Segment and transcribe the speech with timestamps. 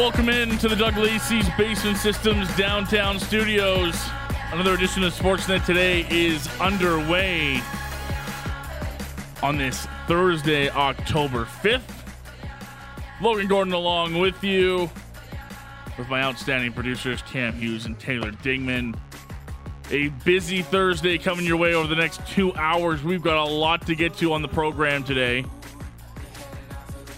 [0.00, 3.94] welcome in to the Doug Lacey's Basement Systems downtown studios.
[4.50, 7.60] Another edition of Sportsnet today is underway
[9.42, 11.82] on this Thursday, October 5th.
[13.20, 14.88] Logan Gordon along with you,
[15.98, 18.98] with my outstanding producers, Cam Hughes and Taylor Dingman.
[19.90, 23.02] A busy Thursday coming your way over the next two hours.
[23.02, 25.44] We've got a lot to get to on the program today.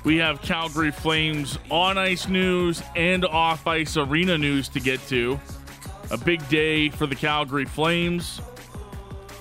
[0.05, 5.39] We have Calgary Flames on ice news and off ice arena news to get to.
[6.11, 8.41] A big day for the Calgary Flames.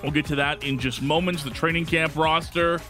[0.02, 1.42] We'll get to that in just moments.
[1.42, 2.80] The training camp roster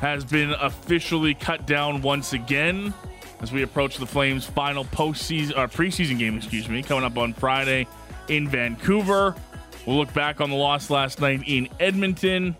[0.00, 2.94] has been officially cut down once again
[3.40, 7.34] as we approach the Flames' final postseason or preseason game, excuse me, coming up on
[7.34, 7.86] Friday
[8.28, 9.34] in Vancouver.
[9.86, 12.56] We'll look back on the loss last night in Edmonton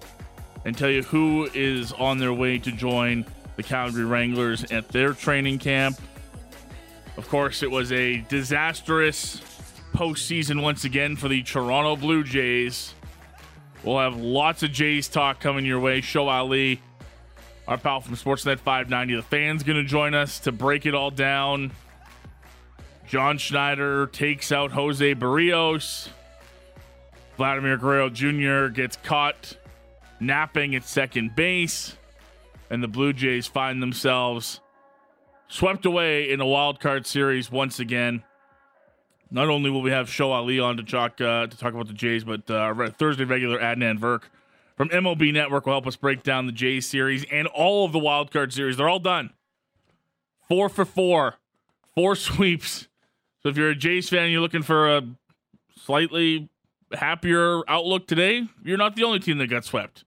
[0.65, 3.25] and tell you who is on their way to join
[3.57, 5.99] the Calgary Wranglers at their training camp.
[7.17, 9.43] Of course, it was a disastrous
[9.93, 12.95] postseason once again for the Toronto Blue Jays.
[13.83, 16.01] We'll have lots of Jays talk coming your way.
[16.01, 16.81] Sho Alli,
[17.67, 21.11] our pal from Sportsnet 590, the fans going to join us to break it all
[21.11, 21.73] down.
[23.07, 26.09] John Schneider takes out Jose Berrios.
[27.37, 28.69] Vladimir Guerrero Jr.
[28.69, 29.57] gets caught
[30.21, 31.97] napping at second base,
[32.71, 34.61] and the Blue Jays find themselves
[35.49, 38.23] swept away in a wild card series once again.
[39.31, 41.95] Not only will we have Sho Alli on to talk uh, to talk about the
[41.95, 44.23] Jays, but uh, Thursday regular Adnan Virk
[44.77, 47.99] from MLB Network will help us break down the Jays series and all of the
[47.99, 48.77] wild card series.
[48.77, 49.31] They're all done.
[50.49, 51.37] Four for four,
[51.95, 52.89] four sweeps.
[53.43, 55.03] So if you're a Jays fan, you're looking for a
[55.77, 56.49] slightly
[56.93, 58.49] happier outlook today.
[58.65, 60.05] You're not the only team that got swept.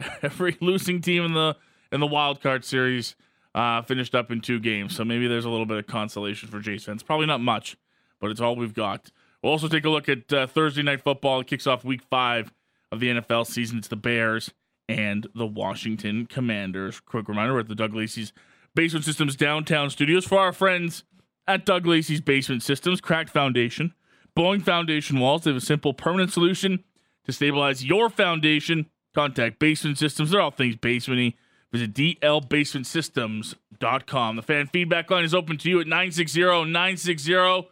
[0.22, 1.56] Every losing team in the
[1.90, 3.16] in the wild card series
[3.54, 4.94] uh, finished up in two games.
[4.94, 7.02] So maybe there's a little bit of consolation for Jays fans.
[7.02, 7.76] Probably not much,
[8.20, 9.10] but it's all we've got.
[9.42, 11.40] We'll also take a look at uh, Thursday night football.
[11.40, 12.52] It kicks off week five
[12.90, 13.78] of the NFL season.
[13.78, 14.52] It's the Bears
[14.88, 17.00] and the Washington Commanders.
[17.00, 18.32] Quick reminder, we're at the Doug Lacey's
[18.74, 21.04] Basement Systems downtown studios for our friends
[21.46, 23.00] at Doug Lacey's Basement Systems.
[23.00, 23.94] Cracked foundation,
[24.34, 25.44] blowing foundation walls.
[25.44, 26.84] They have a simple permanent solution
[27.24, 28.86] to stabilize your foundation.
[29.14, 30.30] Contact Basement Systems.
[30.30, 31.34] They're all things basementy.
[31.72, 34.36] Visit dlbasementsystems.com.
[34.36, 37.68] The fan feedback line is open to you at 960 960.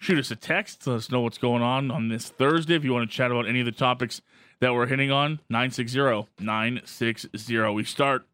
[0.00, 0.86] Shoot us a text.
[0.86, 2.76] Let us know what's going on on this Thursday.
[2.76, 4.20] If you want to chat about any of the topics
[4.60, 7.72] that we're hitting on, 960 960.
[7.72, 8.26] We start,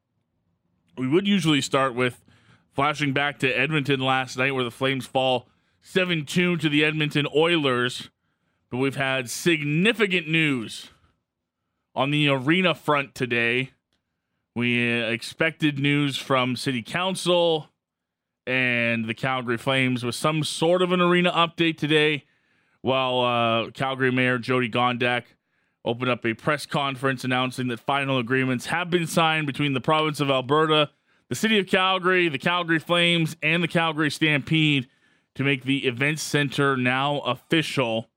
[0.98, 2.24] we would usually start with
[2.72, 5.46] flashing back to Edmonton last night where the Flames fall
[5.80, 8.10] 7 2 to the Edmonton Oilers.
[8.68, 10.90] But we've had significant news
[11.94, 13.70] on the arena front today.
[14.54, 17.70] We expected news from City Council
[18.46, 22.24] and the Calgary Flames with some sort of an arena update today.
[22.82, 25.24] While uh, Calgary Mayor Jyoti Gondek
[25.84, 30.20] opened up a press conference announcing that final agreements have been signed between the province
[30.20, 30.90] of Alberta,
[31.28, 34.88] the city of Calgary, the Calgary Flames, and the Calgary Stampede
[35.34, 38.10] to make the event center now official.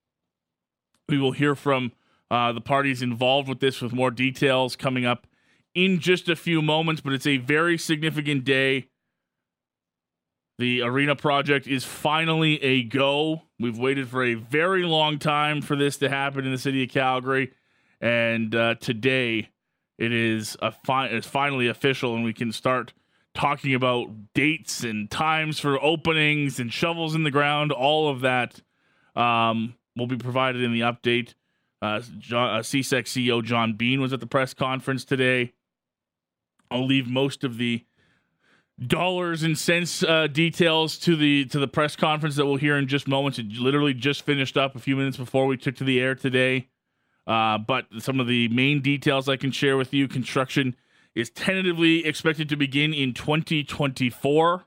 [1.08, 1.92] We will hear from
[2.30, 5.26] uh, the parties involved with this with more details coming up
[5.74, 8.88] in just a few moments, but it's a very significant day.
[10.58, 13.42] The arena project is finally a go.
[13.60, 16.90] We've waited for a very long time for this to happen in the city of
[16.90, 17.52] Calgary,
[18.00, 19.50] and uh, today
[19.98, 22.92] it is a fi- it's finally official, and we can start
[23.34, 27.70] talking about dates and times for openings and shovels in the ground.
[27.70, 28.60] All of that
[29.14, 31.34] um, will be provided in the update.
[31.80, 32.00] Uh, uh,
[32.60, 35.52] CSEC CEO John Bean was at the press conference today.
[36.70, 37.84] I'll leave most of the
[38.84, 42.88] dollars and cents uh, details to the to the press conference that we'll hear in
[42.88, 43.38] just moments.
[43.38, 46.68] It literally just finished up a few minutes before we took to the air today.
[47.26, 50.76] Uh, but some of the main details I can share with you: construction
[51.14, 54.64] is tentatively expected to begin in 2024,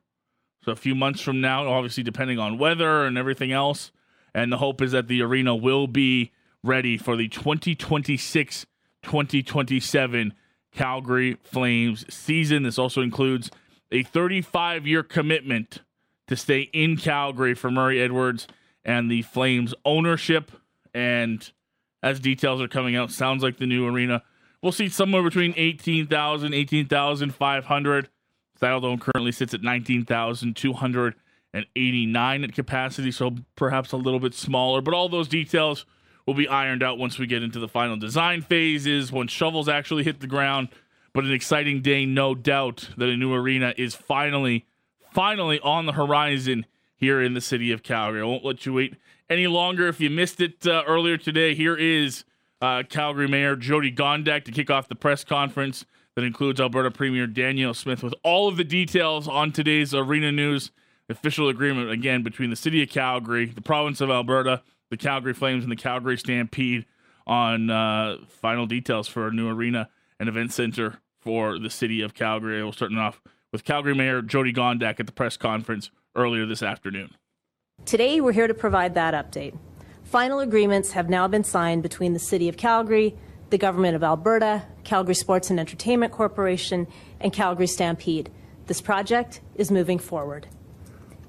[0.63, 1.67] so a few months from now.
[1.67, 3.91] Obviously, depending on weather and everything else.
[4.33, 6.31] And the hope is that the arena will be
[6.63, 8.65] ready for the 2026
[9.03, 10.33] 2027
[10.71, 12.63] Calgary Flames season.
[12.63, 13.49] This also includes
[13.91, 15.79] a 35 year commitment
[16.27, 18.47] to stay in Calgary for Murray Edwards
[18.85, 20.51] and the Flames ownership.
[20.93, 21.49] And
[22.03, 24.23] as details are coming out, sounds like the new arena
[24.61, 28.09] we'll see somewhere between 18,000, 18,500.
[28.59, 34.81] Saddledome currently sits at 19,289 at capacity, so perhaps a little bit smaller.
[34.81, 35.87] But all those details
[36.25, 40.03] will be ironed out once we get into the final design phases, once shovels actually
[40.03, 40.69] hit the ground.
[41.13, 44.65] But an exciting day, no doubt, that a new arena is finally,
[45.11, 46.65] finally on the horizon
[46.95, 48.21] here in the city of Calgary.
[48.21, 48.95] I won't let you wait
[49.29, 49.87] any longer.
[49.87, 52.23] If you missed it uh, earlier today, here is
[52.61, 55.85] uh, Calgary Mayor Jyoti Gondek to kick off the press conference
[56.15, 60.71] that includes Alberta Premier Danielle Smith with all of the details on today's arena news
[61.09, 64.61] official agreement again between the city of Calgary, the province of Alberta,
[64.91, 66.85] the Calgary Flames, and the Calgary Stampede
[67.25, 69.89] on uh, final details for a new arena
[70.19, 72.61] and event center for the city of Calgary.
[72.61, 73.21] We'll start off
[73.51, 77.15] with Calgary Mayor Jyoti Gondek at the press conference earlier this afternoon.
[77.85, 79.57] Today, we're here to provide that update.
[80.03, 83.15] Final agreements have now been signed between the City of Calgary,
[83.49, 86.85] the Government of Alberta, Calgary Sports and Entertainment Corporation,
[87.21, 88.29] and Calgary Stampede.
[88.67, 90.47] This project is moving forward.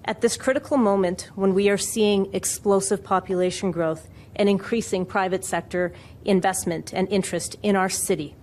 [0.05, 5.93] At this critical moment, when we are seeing explosive population growth and increasing private sector
[6.25, 8.35] investment and interest in our city,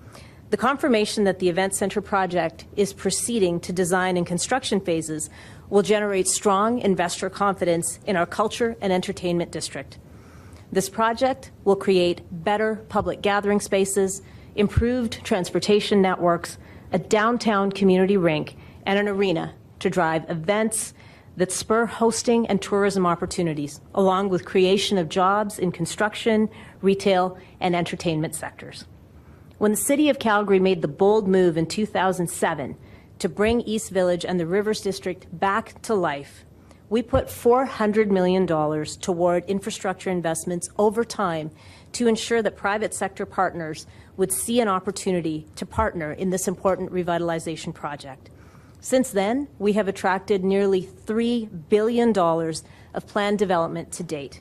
[0.51, 5.29] the confirmation that the Event Center project is proceeding to design and construction phases
[5.69, 9.99] will generate strong investor confidence in our culture and entertainment district.
[10.71, 14.21] This project will create better public gathering spaces,
[14.55, 16.57] improved transportation networks,
[16.93, 20.93] a downtown community rink, and an arena to drive events
[21.39, 26.49] that spur hosting and tourism opportunities, along with creation of jobs in construction,
[26.81, 28.83] retail, and entertainment sectors.
[29.57, 32.75] When the City of Calgary made the bold move in 2007
[33.19, 36.43] to bring East Village and the Rivers District back to life,
[36.89, 41.51] we put $400 million toward infrastructure investments over time
[41.93, 43.87] to ensure that private sector partners
[44.17, 48.29] would see an opportunity to partner in this important revitalization project.
[48.81, 54.39] Since then, we have attracted nearly $3 billion of planned development to date.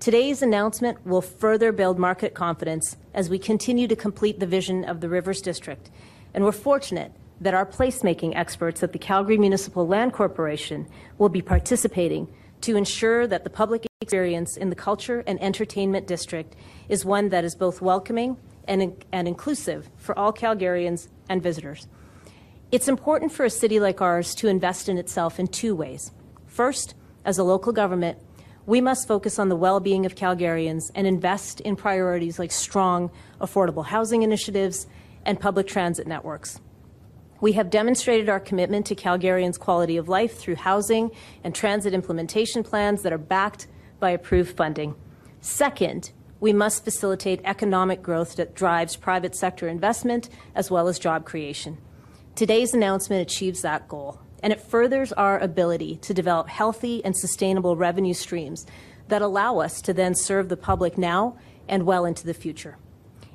[0.00, 5.00] Today's announcement will further build market confidence as we continue to complete the vision of
[5.00, 5.90] the Rivers District.
[6.32, 10.88] And we're fortunate that our placemaking experts at the Calgary Municipal Land Corporation
[11.18, 12.28] will be participating
[12.62, 16.56] to ensure that the public experience in the culture and entertainment district
[16.88, 18.36] is one that is both welcoming
[18.66, 21.86] and, and inclusive for all Calgarians and visitors.
[22.70, 26.12] It's important for a city like ours to invest in itself in two ways.
[26.44, 26.94] First,
[27.24, 28.18] as a local government,
[28.66, 33.10] we must focus on the well being of Calgarians and invest in priorities like strong,
[33.40, 34.86] affordable housing initiatives
[35.24, 36.60] and public transit networks.
[37.40, 41.10] We have demonstrated our commitment to Calgarians' quality of life through housing
[41.42, 43.66] and transit implementation plans that are backed
[43.98, 44.94] by approved funding.
[45.40, 51.24] Second, we must facilitate economic growth that drives private sector investment as well as job
[51.24, 51.78] creation.
[52.38, 57.74] Today's announcement achieves that goal and it furthers our ability to develop healthy and sustainable
[57.74, 58.64] revenue streams
[59.08, 61.36] that allow us to then serve the public now
[61.68, 62.76] and well into the future.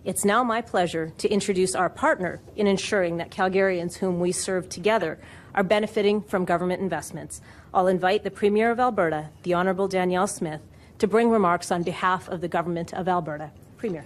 [0.05, 4.69] It's now my pleasure to introduce our partner in ensuring that Calgarians whom we serve
[4.69, 5.19] together
[5.53, 7.41] are benefiting from government investments.
[7.73, 10.61] I'll invite the Premier of Alberta, the Honourable Danielle Smith,
[10.99, 13.51] to bring remarks on behalf of the Government of Alberta.
[13.75, 14.05] Premier.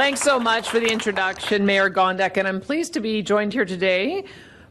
[0.00, 3.66] Thanks so much for the introduction, Mayor Gondek, and I'm pleased to be joined here
[3.66, 4.24] today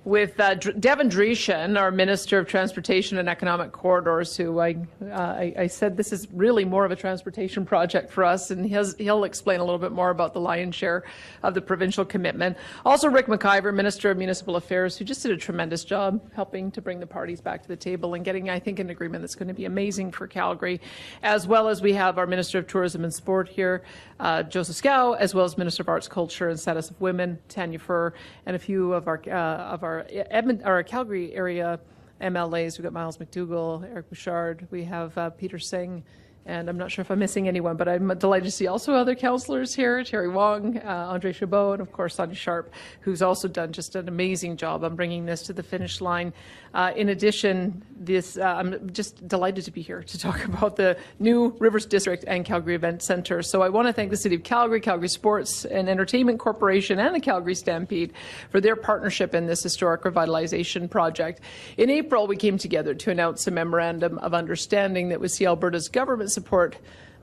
[0.09, 5.53] with uh, Devin Dreeshen, our Minister of Transportation and Economic Corridors, who I, uh, I,
[5.55, 9.23] I, said this is really more of a transportation project for us, and has, he'll
[9.23, 11.03] explain a little bit more about the lion's share
[11.43, 12.57] of the provincial commitment.
[12.85, 16.81] Also, Rick McIver, Minister of Municipal Affairs, who just did a tremendous job helping to
[16.81, 19.49] bring the parties back to the table and getting, I think, an agreement that's going
[19.49, 20.81] to be amazing for Calgary,
[21.21, 23.83] as well as we have our Minister of Tourism and Sport here,
[24.19, 27.77] uh, Joseph Schow, as well as Minister of Arts, Culture and Status of Women, Tanya
[27.77, 28.11] Fir,
[28.47, 31.79] and a few of our, uh, of our our Edmond, our Calgary area
[32.21, 32.77] MLAs.
[32.77, 34.67] We've got Myles McDougall, Eric Bouchard.
[34.71, 36.03] We have uh, Peter Singh
[36.45, 39.15] and I'm not sure if I'm missing anyone, but I'm delighted to see also other
[39.15, 43.71] councillors here Terry Wong, uh, Andre Chabot, and of course Sonya Sharp, who's also done
[43.71, 46.33] just an amazing job on bringing this to the finish line.
[46.73, 50.97] Uh, in addition, this uh, I'm just delighted to be here to talk about the
[51.19, 53.41] new Rivers District and Calgary Event Centre.
[53.41, 57.13] So I want to thank the City of Calgary, Calgary Sports and Entertainment Corporation, and
[57.13, 58.13] the Calgary Stampede
[58.49, 61.41] for their partnership in this historic revitalization project.
[61.77, 65.89] In April, we came together to announce a memorandum of understanding that would see Alberta's
[65.89, 66.77] government support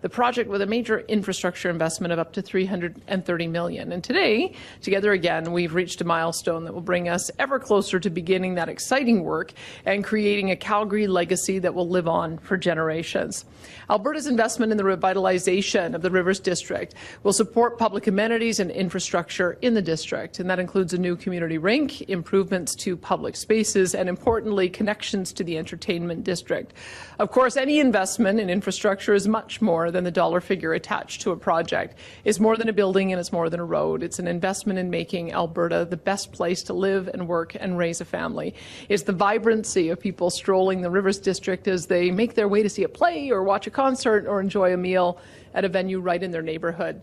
[0.07, 3.91] the project with a major infrastructure investment of up to 330 million.
[3.91, 8.09] And today, together again, we've reached a milestone that will bring us ever closer to
[8.09, 9.53] beginning that exciting work
[9.85, 13.47] and creating a Calgary legacy that will live on for generations.
[13.91, 16.95] Alberta's investment in the revitalization of the Rivers District
[17.25, 21.59] will support public amenities and infrastructure in the district, and that includes a new community
[21.59, 26.75] rink, improvements to public spaces, and importantly, connections to the entertainment district.
[27.19, 31.31] Of course, any investment in infrastructure is much more than the dollar figure attached to
[31.31, 31.97] a project.
[32.25, 34.03] It's more than a building and it's more than a road.
[34.03, 38.03] It's an investment in making Alberta the best place to live and work and raise
[38.03, 38.55] a family.
[38.91, 42.69] It's the vibrancy of people strolling the Rivers District as they make their way to
[42.69, 45.19] see a play or watch a concert or enjoy a meal
[45.55, 47.01] at a venue right in their neighborhood.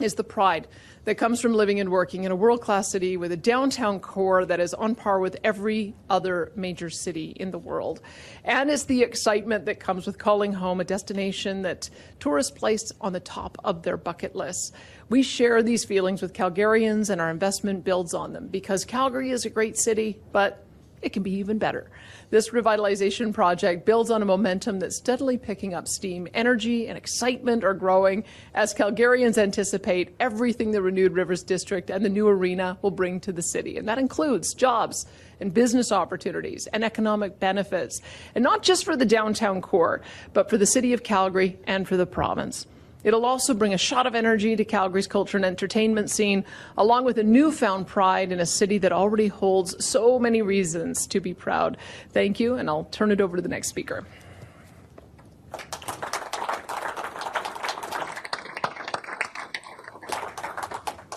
[0.00, 0.66] Is the pride
[1.04, 4.44] that comes from living and working in a world class city with a downtown core
[4.44, 8.00] that is on par with every other major city in the world.
[8.42, 13.12] And it's the excitement that comes with calling home a destination that tourists place on
[13.12, 14.72] the top of their bucket lists.
[15.10, 19.44] We share these feelings with Calgarians, and our investment builds on them because Calgary is
[19.44, 20.63] a great city, but
[21.04, 21.90] it can be even better.
[22.30, 26.26] This revitalization project builds on a momentum that's steadily picking up steam.
[26.34, 32.08] Energy and excitement are growing as Calgarians anticipate everything the renewed Rivers District and the
[32.08, 33.76] new arena will bring to the city.
[33.76, 35.06] And that includes jobs
[35.40, 38.00] and business opportunities and economic benefits,
[38.34, 40.00] and not just for the downtown core,
[40.32, 42.66] but for the city of Calgary and for the province.
[43.04, 46.44] It'll also bring a shot of energy to Calgary's culture and entertainment scene,
[46.76, 51.20] along with a newfound pride in a city that already holds so many reasons to
[51.20, 51.76] be proud.
[52.10, 54.04] Thank you, and I'll turn it over to the next speaker.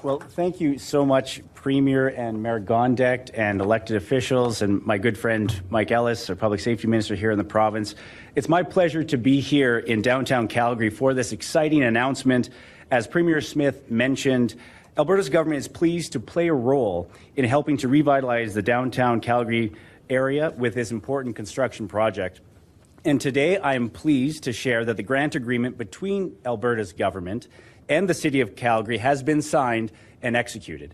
[0.04, 5.18] Well, thank you so much, Premier and Mayor Gondek and elected officials and my good
[5.18, 7.96] friend Mike Ellis, our Public Safety Minister here in the province.
[8.38, 12.52] It's my pleasure to be here in downtown Calgary for this exciting announcement.
[12.92, 14.54] As Premier Smith mentioned,
[14.96, 19.74] Alberta's government is pleased to play a role in helping to revitalize the downtown Calgary
[20.08, 22.40] area with this important construction project.
[23.04, 27.48] And today I am pleased to share that the grant agreement between Alberta's government
[27.90, 29.92] and the City of Calgary has been signed
[30.22, 30.94] and executed.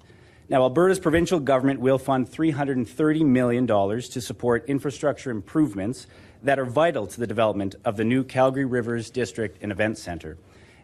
[0.49, 6.05] Now, Alberta's provincial government will fund $330 million to support infrastructure improvements
[6.43, 10.37] that are vital to the development of the new Calgary Rivers District and Event Centre.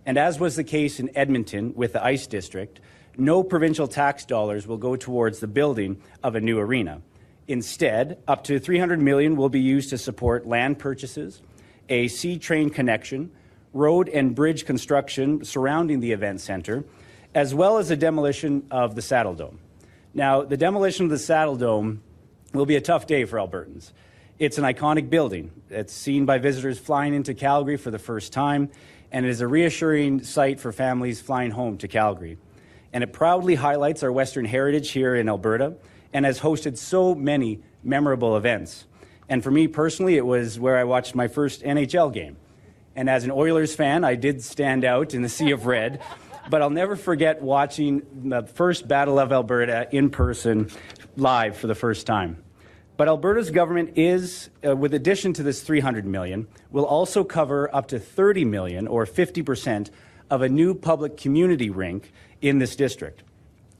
[0.06, 2.80] And as was the case in Edmonton with the ICE District,
[3.18, 7.02] no provincial tax dollars will go towards the building of a new arena.
[7.50, 11.42] Instead, up to 300 million will be used to support land purchases,
[11.90, 13.30] a C-Train connection,
[13.74, 16.86] road and bridge construction surrounding the event center,
[17.34, 19.60] as well as the demolition of the Saddle Dome.
[20.14, 22.02] Now, the demolition of the Saddle Dome
[22.54, 23.92] will be a tough day for Albertans.
[24.40, 25.52] It's an iconic building.
[25.70, 28.70] It's seen by visitors flying into Calgary for the first time,
[29.12, 32.38] and it is a reassuring sight for families flying home to Calgary.
[32.92, 35.76] And it proudly highlights our Western heritage here in Alberta
[36.12, 38.86] and has hosted so many memorable events.
[39.28, 42.38] And for me personally, it was where I watched my first NHL game.
[42.96, 46.02] And as an Oilers fan, I did stand out in the sea of red.
[46.50, 50.72] But I'll never forget watching the first Battle of Alberta in person
[51.16, 52.44] live for the first time.
[52.98, 57.88] But Alberta's government is, uh, with addition to this 300 million, will also cover up
[57.90, 59.92] to 30 million or 50%
[60.30, 63.24] of a new public community rink in this district.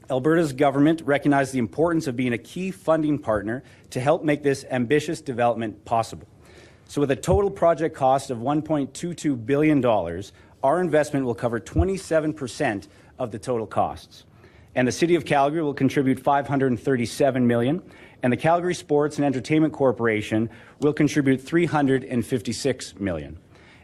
[0.08, 4.64] Alberta's government recognized the importance of being a key funding partner to help make this
[4.70, 6.26] ambitious development possible.
[6.88, 9.80] So, with a total project cost of $1.22 billion,
[10.62, 12.88] our investment will cover 27%
[13.18, 14.24] of the total costs.
[14.74, 17.82] And the City of Calgary will contribute 537 million,
[18.22, 20.50] and the Calgary Sports and Entertainment Corporation
[20.80, 23.38] will contribute 356 million.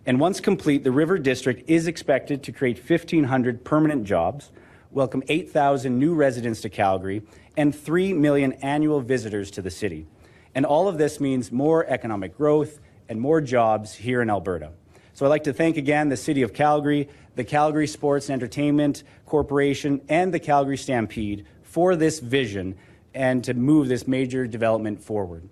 [0.04, 4.52] And once complete, the River District is expected to create 1,500 permanent jobs,
[4.92, 7.22] welcome 8,000 new residents to Calgary,
[7.56, 10.06] and 3 million annual visitors to the city.
[10.54, 12.78] And all of this means more economic growth
[13.08, 14.70] and more jobs here in Alberta.
[15.16, 19.02] So I'd like to thank again the City of Calgary, the Calgary Sports and Entertainment
[19.24, 22.76] Corporation, and the Calgary Stampede for this vision
[23.14, 25.48] and to move this major development forward.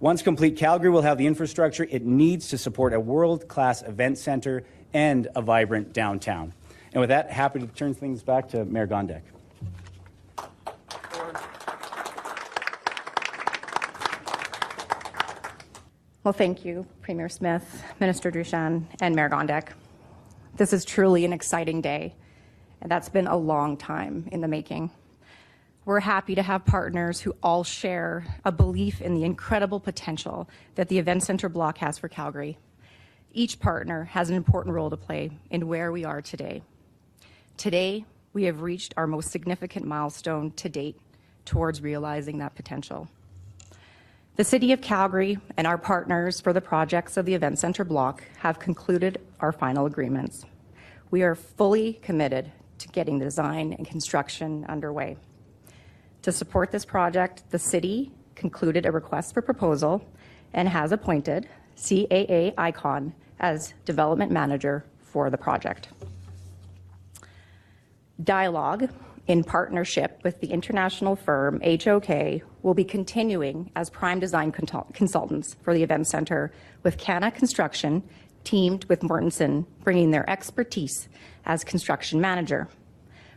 [0.00, 4.18] Once complete, Calgary will have the infrastructure it needs to support a world class event
[4.18, 6.52] center and a vibrant downtown.
[6.92, 9.22] And with that, happy to turn things back to Mayor Gondek.
[16.26, 19.68] Well, thank you, Premier Smith, Minister Dreeshen, and Mayor Gondek.
[20.56, 22.16] This is truly an exciting day,
[22.80, 24.90] and that's been a long time in the making.
[25.84, 30.88] We're happy to have partners who all share a belief in the incredible potential that
[30.88, 32.58] the Event Center block has for Calgary.
[33.32, 36.64] Each partner has an important role to play in where we are today.
[37.56, 40.98] Today, we have reached our most significant milestone to date
[41.44, 43.08] towards realizing that potential.
[44.36, 48.22] The City of Calgary and our partners for the projects of the Event Center block
[48.36, 50.44] have concluded our final agreements.
[51.10, 55.16] We are fully committed to getting the design and construction underway.
[56.20, 60.06] To support this project, the City concluded a request for proposal
[60.52, 65.88] and has appointed CAA Icon as development manager for the project.
[68.22, 68.90] Dialogue
[69.26, 75.74] in partnership with the international firm HOK will be continuing as prime design consultants for
[75.74, 76.52] the event center
[76.82, 78.02] with Cana Construction
[78.44, 81.08] teamed with Mortenson bringing their expertise
[81.44, 82.68] as construction manager.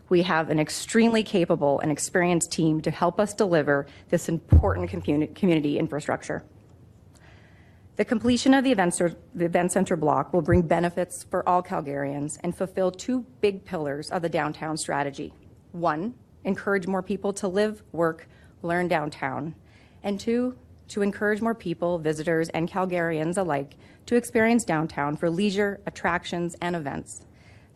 [0.08, 5.80] We have an extremely capable and experienced team to help us deliver this important community
[5.80, 6.44] infrastructure.
[7.96, 12.92] The completion of the event center block will bring benefits for all Calgarians and fulfill
[12.92, 15.34] two big pillars of the downtown strategy.
[15.72, 18.28] One, encourage more people to live, work,
[18.62, 19.56] learn downtown.
[20.04, 20.58] And two,
[20.90, 23.76] to encourage more people, visitors, and Calgarians alike
[24.08, 27.26] to experience downtown for leisure, attractions, and events.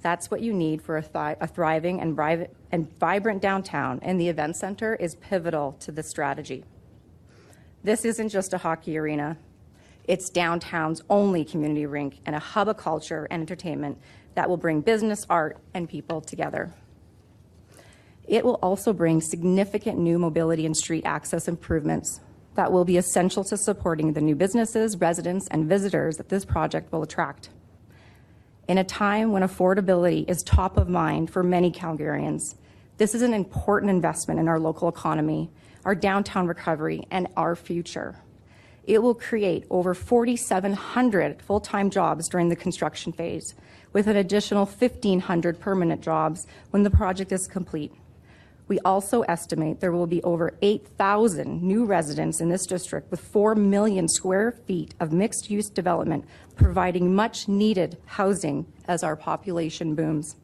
[0.02, 2.20] That's what you need for a, a thriving and,
[2.72, 6.66] and vibrant downtown, and the event center is pivotal to this strategy.
[7.84, 9.38] This isn't just a hockey arena.
[10.06, 13.98] It's downtown's only community rink and a hub of culture and entertainment
[14.36, 16.74] that will bring business, art, and people together.
[18.28, 22.22] It will also bring significant new mobility and street access improvements
[22.56, 26.92] that will be essential to supporting the new businesses, residents, and visitors that this project
[26.92, 27.50] will attract.
[28.68, 32.56] In a time when affordability is top of mind for many Calgarians,
[32.98, 35.50] this is an important investment in our local economy,
[35.84, 38.16] our downtown recovery, and our future.
[38.86, 43.54] It will create over 4,700 full time jobs during the construction phase,
[43.92, 47.92] with an additional 1,500 permanent jobs when the project is complete.
[48.74, 53.54] We also estimate there will be over 8,000 new residents in this district with 4
[53.54, 56.26] million square feet of mixed use development,
[56.56, 60.38] providing much needed housing as our population booms.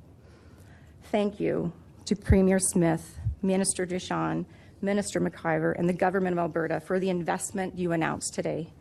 [1.06, 1.74] Thank you
[2.06, 4.46] to Premier Smith, Minister Ducharme,
[4.80, 8.72] Minister McIver, and the Government of Alberta for the investment you announced today.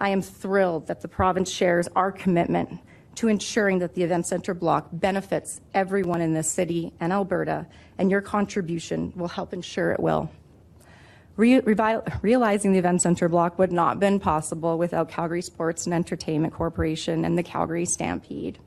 [0.00, 2.80] I am thrilled that the province shares our commitment
[3.18, 7.66] to ensuring that the Event Centre block benefits everyone in this city and Alberta,
[7.98, 10.30] and your contribution will help ensure it will.
[11.34, 11.60] Re-
[12.22, 16.54] realizing the Event Centre block would not have been possible without Calgary Sports and Entertainment
[16.54, 18.60] Corporation and the Calgary Stampede.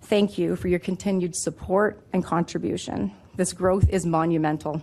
[0.00, 3.12] Thank you for your continued support and contribution.
[3.36, 4.80] This growth is monumental.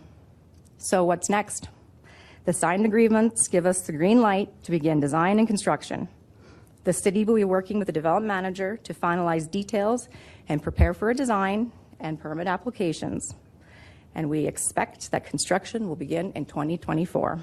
[0.78, 1.68] So, what's next?
[2.46, 6.10] The signed agreements give us the green light to begin design and construction.
[6.84, 10.10] The city will be working with the development manager to finalize details
[10.50, 13.36] and prepare for a design and permit applications.
[14.16, 17.40] And we expect that construction will begin in 2024.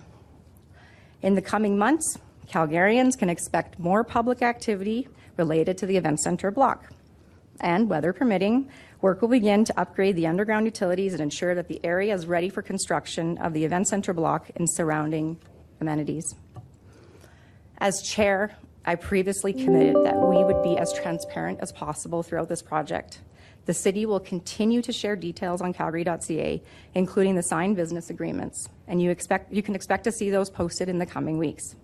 [1.22, 6.50] In the coming months, Calgarians can expect more public activity related to the event center
[6.50, 6.92] block.
[7.60, 8.70] And weather permitting,
[9.00, 12.48] work will begin to upgrade the underground utilities and ensure that the area is ready
[12.48, 15.38] for construction of the event center block and surrounding
[15.80, 16.34] amenities.
[17.78, 22.62] As chair I previously committed that we would be as transparent as possible throughout this
[22.62, 23.20] project.
[23.66, 26.62] The city will continue to share details on calgary.ca,
[26.94, 30.88] including the signed business agreements, and you, expect, you can expect to see those posted
[30.88, 31.76] in the coming weeks.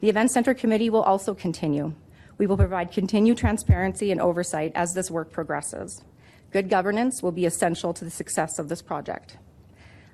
[0.00, 1.94] The Event Center Committee will also continue.
[2.36, 6.02] We will provide continued transparency and oversight as this work progresses.
[6.50, 9.36] Good governance will be essential to the success of this project.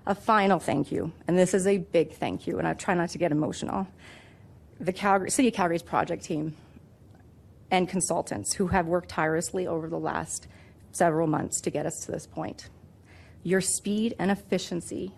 [0.07, 3.09] A final thank you, and this is a big thank you, and I try not
[3.11, 3.87] to get emotional,
[4.81, 6.57] the Calgary, City of Calgary's project team
[7.71, 10.47] and consultants who have worked tirelessly over the last
[10.93, 12.69] several months to get us to this point.
[13.43, 15.13] Your speed and efficiency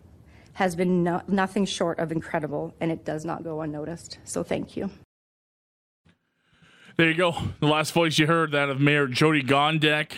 [0.55, 4.19] has been no, nothing short of incredible, and it does not go unnoticed.
[4.25, 4.91] So thank you.
[6.97, 7.37] There you go.
[7.61, 10.13] The last voice you heard, that of Mayor Jyoti Gondek,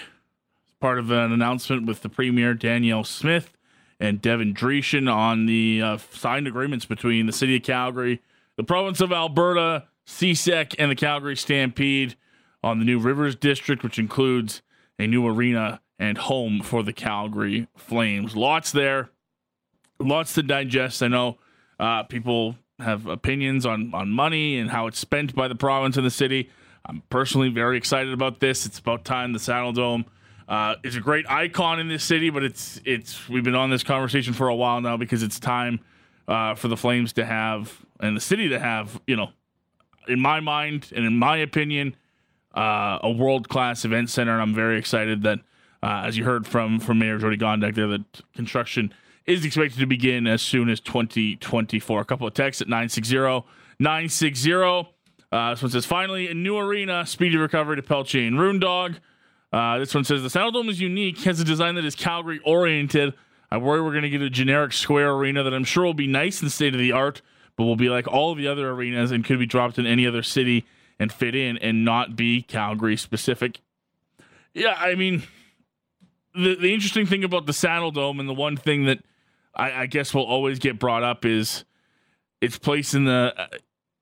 [0.81, 3.57] part of an announcement with the Premier Danielle Smith
[3.99, 8.23] and Devin Dreeshen on the uh, signed agreements between the City of Calgary
[8.59, 12.17] the province of Alberta, CSEC, and the Calgary Stampede
[12.63, 14.63] on the new Rivers District, which includes
[14.99, 18.35] a new arena and home for the Calgary Flames.
[18.35, 19.11] Lots there,
[20.01, 21.05] lots to digest.
[21.05, 21.39] I know
[21.79, 26.05] uh, people have opinions on, on money and how it's spent by the province and
[26.05, 26.51] the city.
[26.85, 28.67] I'm personally very excited about this.
[28.67, 30.05] It's about time the Saddledome
[30.49, 33.85] uh, is a great icon in this city, but it's it's we've been on this
[33.85, 35.79] conversation for a while now because it's time
[36.29, 39.31] uh, for the Flames to have and the city to have, you know,
[40.07, 41.97] in my mind and in my opinion,
[42.55, 44.33] uh, a world class event center.
[44.33, 45.41] And I'm very excited that,
[45.83, 48.93] uh, as you heard from from Mayor Jyoti Gondek there, that construction
[49.27, 52.01] is expected to begin as soon as 2024.
[52.01, 53.45] A couple of texts at 960
[53.79, 54.53] 960.
[55.31, 58.97] Uh, this one says, finally, a new arena, speedy recovery to Pelche and Roondog.
[59.53, 63.13] Uh, this one says, the Saddledome is unique, has a design that is Calgary oriented.
[63.51, 66.07] I worry we're going to get a generic square arena that I'm sure will be
[66.07, 67.23] nice and state of the art,
[67.57, 70.23] but will be like all the other arenas and could be dropped in any other
[70.23, 70.67] city
[70.99, 73.61] and fit in and not be Calgary specific.
[74.53, 75.23] Yeah, I mean,
[76.35, 78.99] the the interesting thing about the Saddle Dome, and the one thing that
[79.55, 81.65] I, I guess will always get brought up is
[82.41, 83.47] its place in the uh,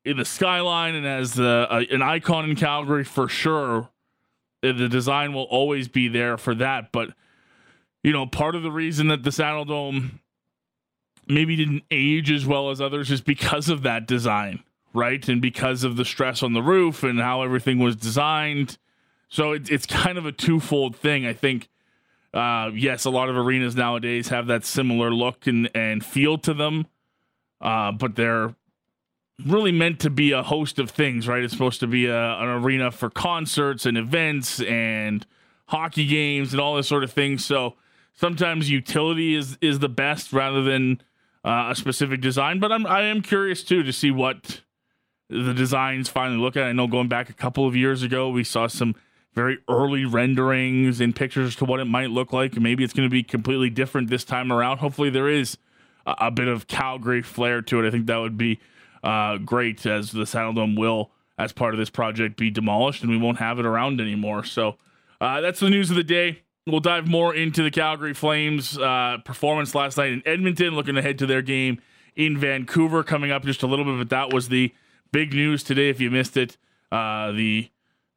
[0.05, 3.91] in the skyline and as the uh, an icon in Calgary for sure.
[4.63, 7.11] The design will always be there for that, but
[8.07, 10.21] you know, part of the reason that the Saddle Dome
[11.27, 14.63] maybe didn't age as well as others is because of that design,
[14.95, 15.29] right?
[15.29, 18.79] And because of the stress on the roof and how everything was designed.
[19.29, 21.27] So it's it's kind of a twofold thing.
[21.27, 21.69] I think,
[22.33, 26.55] uh, yes, a lot of arenas nowadays have that similar look and, and feel to
[26.55, 26.87] them,
[27.61, 28.55] uh, but they're
[29.45, 31.43] really meant to be a host of things, right?
[31.43, 35.27] It's supposed to be a, an arena for concerts and events and
[35.67, 37.39] hockey games and all this sort of thing.
[37.39, 37.75] So
[38.17, 41.01] sometimes utility is is the best rather than
[41.45, 42.59] uh, a specific design.
[42.59, 44.63] But I'm I am curious too to see what
[45.29, 46.65] the designs finally look at.
[46.65, 48.95] I know going back a couple of years ago, we saw some
[49.35, 52.59] very early renderings and pictures to what it might look like.
[52.59, 54.79] Maybe it's going to be completely different this time around.
[54.79, 55.59] Hopefully, there is
[56.07, 57.87] a, a bit of Calgary flair to it.
[57.87, 58.59] I think that would be
[59.05, 63.11] uh, great as the Saddle Dome will, as part of this project, be demolished and
[63.11, 64.43] we won't have it around anymore.
[64.43, 64.77] So
[65.21, 66.43] uh, that's the news of the day.
[66.67, 71.17] We'll dive more into the Calgary Flames uh, performance last night in Edmonton, looking ahead
[71.21, 71.81] to their game
[72.17, 73.97] in Vancouver coming up just a little bit.
[73.99, 74.75] But that was the
[75.13, 75.91] big news today.
[75.91, 76.57] If you missed it,
[76.91, 77.71] uh, the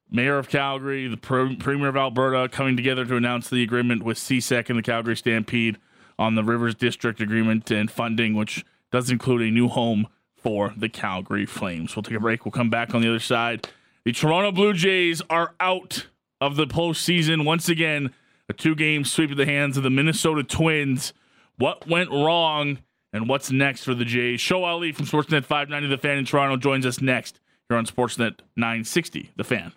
[0.10, 4.68] mayor of Calgary, the premier of Alberta, coming together to announce the agreement with CSEC
[4.70, 5.78] and the Calgary Stampede
[6.18, 10.90] on the Rivers District agreement and funding, which does include a new home for the
[10.90, 11.96] Calgary Flames.
[11.96, 12.46] We'll take a break.
[12.46, 13.68] We'll come back on the other side.
[14.06, 16.08] The Toronto Blue Jays are out
[16.42, 18.12] of the postseason once again
[18.50, 21.14] a two game sweep of the hands of the Minnesota Twins.
[21.58, 22.80] What went wrong
[23.14, 24.42] and what's next for the Jays?
[24.42, 28.40] Sho Alli from Sportsnet 590 The Fan in Toronto joins us next here on Sportsnet
[28.58, 29.74] 960 The Fan.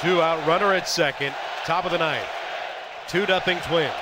[0.00, 2.26] Two out, runner at second, top of the ninth.
[3.08, 3.92] 2 nothing Twins.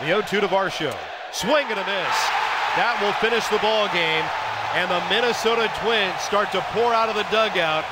[0.00, 0.96] The 0 2 to Varsho.
[1.32, 2.16] Swing and a miss.
[2.76, 4.24] That will finish the ball game.
[4.74, 7.84] And the Minnesota Twins start to pour out of the dugout,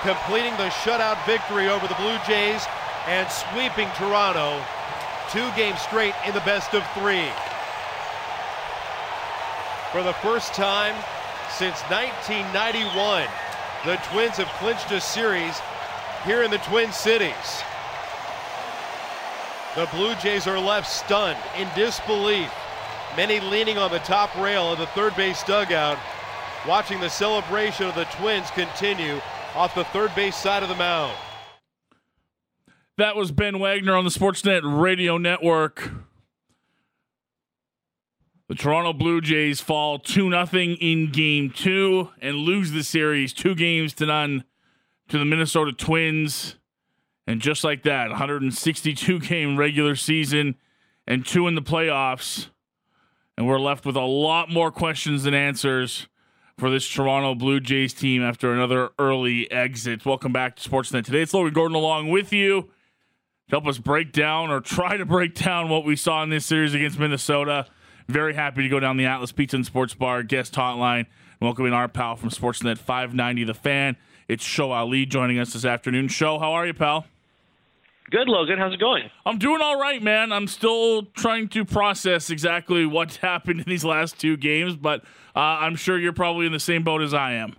[0.00, 2.64] completing the shutout victory over the Blue Jays
[3.06, 4.62] and sweeping Toronto
[5.30, 7.28] two games straight in the best of three.
[9.92, 10.94] For the first time
[11.50, 13.26] since 1991,
[13.84, 15.60] the Twins have clinched a series
[16.24, 17.62] here in the Twin Cities.
[19.76, 22.52] The Blue Jays are left stunned in disbelief,
[23.16, 25.98] many leaning on the top rail of the third base dugout,
[26.66, 29.20] watching the celebration of the Twins continue
[29.54, 31.16] off the third base side of the mound.
[33.00, 35.90] That was Ben Wagner on the Sportsnet Radio Network.
[38.46, 43.54] The Toronto Blue Jays fall 2 0 in game two and lose the series two
[43.54, 44.44] games to none
[45.08, 46.56] to the Minnesota Twins.
[47.26, 50.56] And just like that, 162 game regular season
[51.06, 52.50] and two in the playoffs.
[53.38, 56.06] And we're left with a lot more questions than answers
[56.58, 60.04] for this Toronto Blue Jays team after another early exit.
[60.04, 61.22] Welcome back to Sportsnet today.
[61.22, 62.68] It's Logan Gordon along with you
[63.50, 66.72] help us break down or try to break down what we saw in this series
[66.72, 67.66] against Minnesota.
[68.08, 71.06] Very happy to go down the Atlas Pizza and Sports Bar guest hotline.
[71.40, 73.96] Welcoming our pal from Sportsnet 590 The Fan.
[74.28, 76.08] It's Sho Alli joining us this afternoon.
[76.08, 77.06] Sho, how are you, pal?
[78.10, 78.58] Good, Logan.
[78.58, 79.10] How's it going?
[79.24, 80.32] I'm doing all right, man.
[80.32, 85.02] I'm still trying to process exactly what happened in these last two games, but
[85.34, 87.56] uh, I'm sure you're probably in the same boat as I am.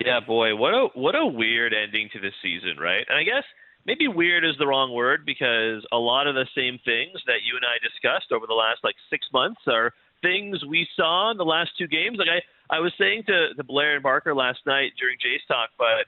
[0.00, 3.04] Yeah, boy, what a what a weird ending to this season, right?
[3.08, 3.44] And I guess–
[3.86, 7.56] maybe weird is the wrong word because a lot of the same things that you
[7.56, 9.92] and I discussed over the last like six months are
[10.22, 12.18] things we saw in the last two games.
[12.18, 15.70] Like I, I was saying to, to Blair and Barker last night during Jays talk,
[15.76, 16.06] but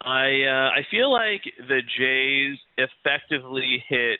[0.00, 4.18] I uh, I feel like the Jays effectively hit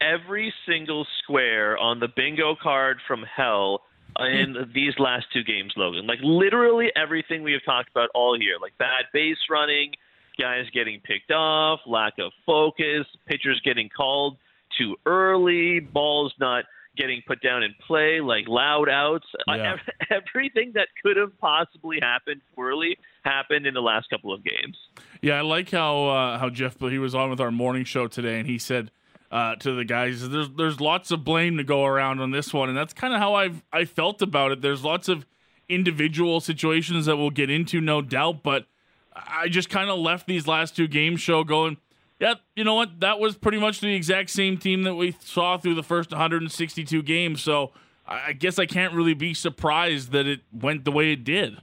[0.00, 3.82] every single square on the bingo card from hell
[4.20, 6.06] in these last two games, Logan.
[6.06, 9.92] Like literally everything we have talked about all year, like bad base running,
[10.38, 14.36] guys getting picked off, lack of focus, pitchers getting called
[14.78, 16.64] too early, balls not
[16.96, 19.26] getting put down in play, like loud outs.
[19.48, 19.76] Yeah.
[20.10, 24.76] Everything that could have possibly happened poorly happened in the last couple of games.
[25.20, 28.38] Yeah, I like how uh, how Jeff he was on with our morning show today,
[28.38, 28.90] and he said
[29.30, 32.68] uh, to the guys, "There's there's lots of blame to go around on this one,"
[32.70, 34.62] and that's kind of how I've I felt about it.
[34.62, 35.26] There's lots of
[35.68, 38.66] individual situations that we'll get into, no doubt, but
[39.14, 41.76] I just kind of left these last two games Sho going,
[42.18, 43.00] yeah, you know what?
[43.00, 47.02] That was pretty much the exact same team that we saw through the first 162
[47.02, 47.42] games.
[47.42, 47.72] So
[48.06, 51.58] I guess I can't really be surprised that it went the way it did.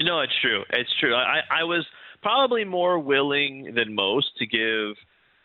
[0.00, 0.64] No, it's true.
[0.70, 1.14] It's true.
[1.14, 1.86] I, I was
[2.22, 4.96] probably more willing than most to give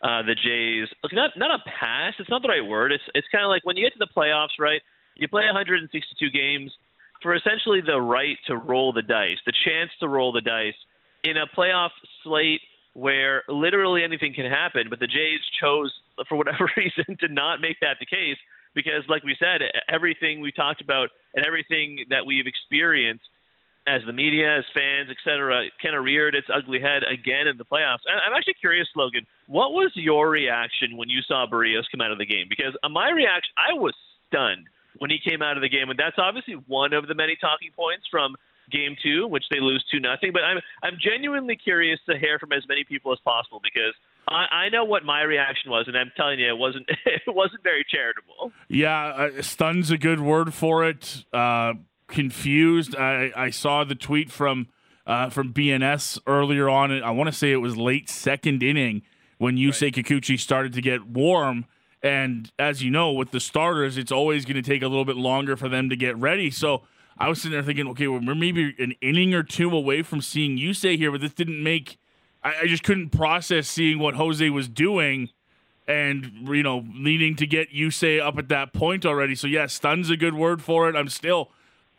[0.02, 2.14] uh, the Jays not not a pass.
[2.18, 2.90] It's not the right word.
[2.90, 4.80] It's it's kind of like when you get to the playoffs, right?
[5.14, 6.72] You play 162 games
[7.22, 10.74] for essentially the right to roll the dice, the chance to roll the dice
[11.24, 11.90] in a playoff
[12.24, 12.60] slate
[12.94, 14.86] where literally anything can happen.
[14.90, 15.92] But the Jays chose,
[16.28, 18.38] for whatever reason, to not make that the case
[18.74, 23.24] because, like we said, everything we talked about and everything that we've experienced
[23.86, 27.56] as the media, as fans, et cetera, kind of reared its ugly head again in
[27.56, 28.04] the playoffs.
[28.06, 32.18] I'm actually curious, Logan, what was your reaction when you saw Berrios come out of
[32.18, 32.46] the game?
[32.48, 33.94] Because my reaction, I was
[34.28, 37.36] stunned when he came out of the game, and that's obviously one of the many
[37.40, 38.34] talking points from
[38.70, 40.32] game two, which they lose two nothing.
[40.32, 43.94] But I'm I'm genuinely curious to hear from as many people as possible because
[44.28, 47.62] I, I know what my reaction was, and I'm telling you, it wasn't it wasn't
[47.62, 48.52] very charitable.
[48.68, 51.24] Yeah, uh, stun's a good word for it.
[51.32, 51.74] Uh,
[52.06, 52.96] confused.
[52.96, 54.68] I, I saw the tweet from
[55.06, 56.92] uh, from BNS earlier on.
[57.02, 59.02] I want to say it was late second inning
[59.38, 59.94] when Yusei right.
[59.94, 61.66] Kikuchi started to get warm.
[62.02, 65.16] And as you know, with the starters, it's always going to take a little bit
[65.16, 66.50] longer for them to get ready.
[66.50, 66.82] So
[67.18, 70.22] I was sitting there thinking, okay, well, we're maybe an inning or two away from
[70.22, 71.98] seeing Yusei here, but this didn't make.
[72.42, 75.28] I, I just couldn't process seeing what Jose was doing
[75.90, 79.34] and you know needing to get Yusei up at that point already.
[79.34, 80.96] So yeah, stun's a good word for it.
[80.96, 81.50] I'm still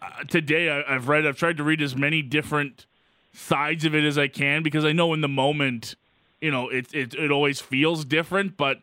[0.01, 2.85] uh, today I, have read I've tried to read as many different
[3.33, 5.95] sides of it as I can because I know in the moment,
[6.39, 8.79] you know, it it it always feels different, but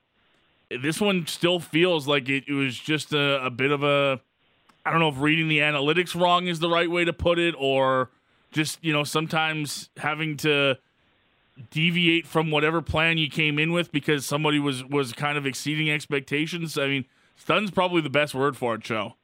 [0.70, 4.20] this one still feels like it, it was just a, a bit of a
[4.84, 7.54] I don't know if reading the analytics wrong is the right way to put it,
[7.58, 8.10] or
[8.52, 10.78] just you know sometimes having to
[11.70, 15.90] deviate from whatever plan you came in with because somebody was was kind of exceeding
[15.90, 16.78] expectations.
[16.78, 17.04] I mean,
[17.36, 19.14] stun's probably the best word for it, Sho.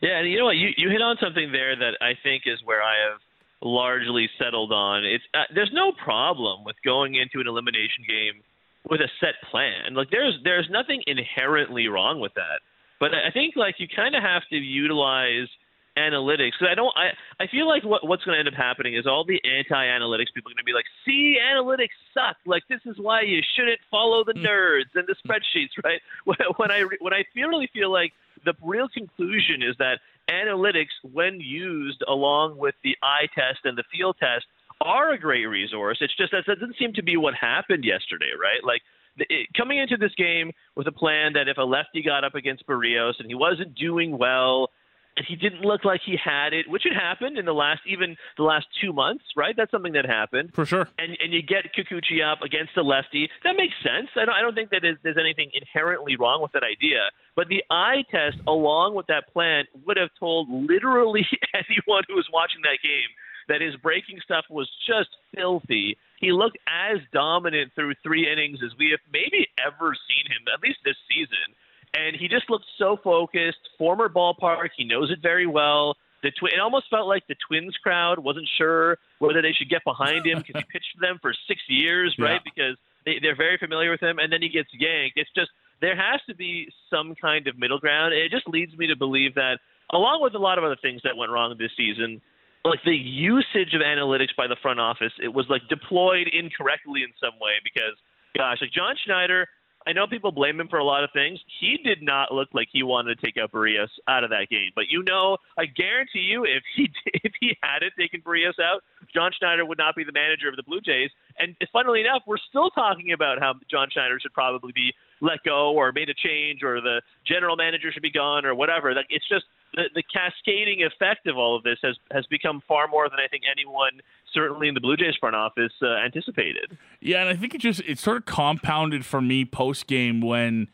[0.00, 0.56] Yeah, and you know what?
[0.56, 3.20] You you hit on something there that I think is where I have
[3.60, 5.04] largely settled on.
[5.04, 8.42] It's uh, there's no problem with going into an elimination game
[8.88, 9.94] with a set plan.
[9.94, 12.60] Like there's there's nothing inherently wrong with that.
[13.00, 15.48] But I think like you kind of have to utilize
[15.96, 16.52] analytics.
[16.58, 16.92] Cause I don't.
[16.96, 17.10] I
[17.42, 20.50] I feel like what what's going to end up happening is all the anti-analytics people
[20.50, 22.36] are going to be like, "See, analytics suck.
[22.46, 24.44] Like this is why you shouldn't follow the hmm.
[24.44, 26.00] nerds and the spreadsheets." Right?
[26.24, 28.12] When I when I feel, really feel like
[28.44, 29.98] the real conclusion is that
[30.30, 34.46] analytics, when used along with the eye test and the field test,
[34.80, 35.98] are a great resource.
[36.00, 38.62] It's just that doesn't seem to be what happened yesterday, right?
[38.64, 38.82] Like
[39.18, 42.66] it, coming into this game with a plan that if a lefty got up against
[42.66, 44.70] Berrios and he wasn't doing well
[45.16, 48.16] and he didn't look like he had it, which had happened in the last even
[48.36, 49.54] the last two months, right?
[49.56, 50.88] That's something that happened for sure.
[50.98, 54.08] And and you get Kikuchi up against a lefty, that makes sense.
[54.16, 57.10] I don't, I don't think that there's anything inherently wrong with that idea.
[57.36, 62.28] But the eye test, along with that plan, would have told literally anyone who was
[62.32, 63.10] watching that game
[63.48, 65.96] that his breaking stuff was just filthy.
[66.20, 70.62] He looked as dominant through three innings as we have maybe ever seen him, at
[70.62, 71.54] least this season
[71.94, 73.58] and he just looked so focused.
[73.78, 75.96] Former ballpark, he knows it very well.
[76.22, 79.84] The twi- it almost felt like the Twins crowd wasn't sure whether they should get
[79.84, 82.40] behind him because he pitched for them for six years, right?
[82.44, 82.50] Yeah.
[82.54, 85.16] Because they, they're very familiar with him, and then he gets yanked.
[85.16, 88.14] It's just there has to be some kind of middle ground.
[88.14, 89.58] And it just leads me to believe that,
[89.92, 92.22] along with a lot of other things that went wrong this season,
[92.64, 97.12] like the usage of analytics by the front office, it was like deployed incorrectly in
[97.20, 97.96] some way because,
[98.36, 99.46] gosh, like John Schneider
[99.86, 101.38] I know people blame him for a lot of things.
[101.60, 104.70] He did not look like he wanted to take out Berrios out of that game.
[104.74, 106.88] But you know, I guarantee you, if he
[107.22, 110.62] if he hadn't taken Berrios out, John Schneider would not be the manager of the
[110.62, 111.10] Blue Jays.
[111.38, 115.72] And funnily enough, we're still talking about how John Schneider should probably be let go
[115.72, 118.94] or made a change or the general manager should be gone or whatever.
[118.94, 122.88] Like it's just the, the cascading effect of all of this has has become far
[122.88, 124.00] more than I think anyone
[124.32, 126.76] certainly in the Blue Jays front office uh, anticipated.
[127.00, 130.68] Yeah, and I think it just it sort of compounded for me post game when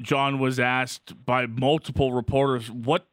[0.00, 3.06] John was asked by multiple reporters what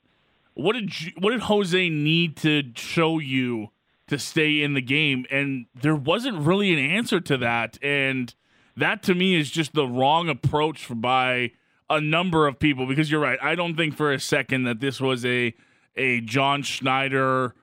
[0.55, 3.69] what did you, what did Jose need to show you
[4.07, 8.35] to stay in the game, and there wasn't really an answer to that, and
[8.77, 11.51] that to me is just the wrong approach by
[11.89, 13.39] a number of people because you're right.
[13.41, 15.53] I don't think for a second that this was a
[15.95, 17.53] a John Schneider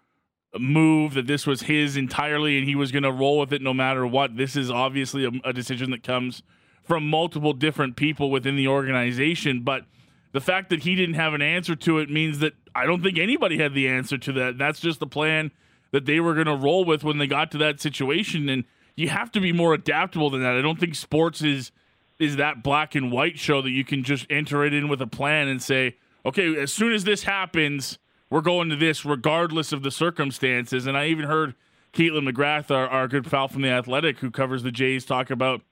[0.59, 3.75] move that this was his entirely and he was going to roll with it no
[3.75, 4.37] matter what.
[4.37, 6.43] This is obviously a, a, decision that comes
[6.83, 9.85] from multiple different people within the organization, but
[10.33, 13.19] the fact that he didn't have an answer to it means that I don't think
[13.19, 14.59] anybody had the answer to that.
[14.59, 15.51] That's just the plan
[15.93, 18.65] that they were going to roll with when they got to that situation and
[19.01, 20.55] you have to be more adaptable than that.
[20.55, 21.73] I don't think sports is
[22.19, 25.07] is that black and white Sho that you can just enter it in with a
[25.07, 29.83] plan and say, "Okay, as soon as this happens, we're going to this regardless of
[29.83, 30.87] the circumstances.
[30.87, 31.55] And I even heard
[31.93, 35.63] Kaitlyn McGrath, our, our good pal from the Athletic, who covers the Jays, talk about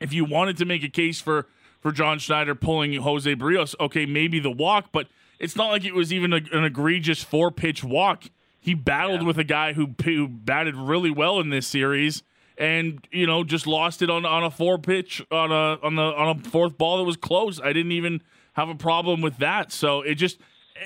[0.00, 1.46] if you wanted to make a case for
[1.78, 5.94] for John Schneider pulling Jose Berrios, okay, maybe the walk, but it's not like it
[5.94, 8.24] was even a, an egregious four pitch walk.
[8.58, 9.26] He battled yeah.
[9.26, 12.22] with a guy who, who batted really well in this series
[12.60, 16.02] and you know just lost it on on a four pitch on a on the
[16.02, 17.58] on a fourth ball that was close.
[17.58, 19.72] I didn't even have a problem with that.
[19.72, 20.38] So it just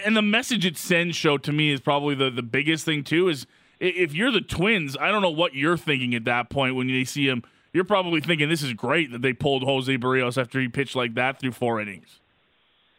[0.05, 3.29] and the message it sends Sho to me is probably the the biggest thing too
[3.29, 3.47] is
[3.81, 7.05] if you're the Twins, I don't know what you're thinking at that point when you
[7.05, 7.43] see him.
[7.73, 11.15] You're probably thinking this is great that they pulled Jose Berrios after he pitched like
[11.15, 12.21] that through four innings.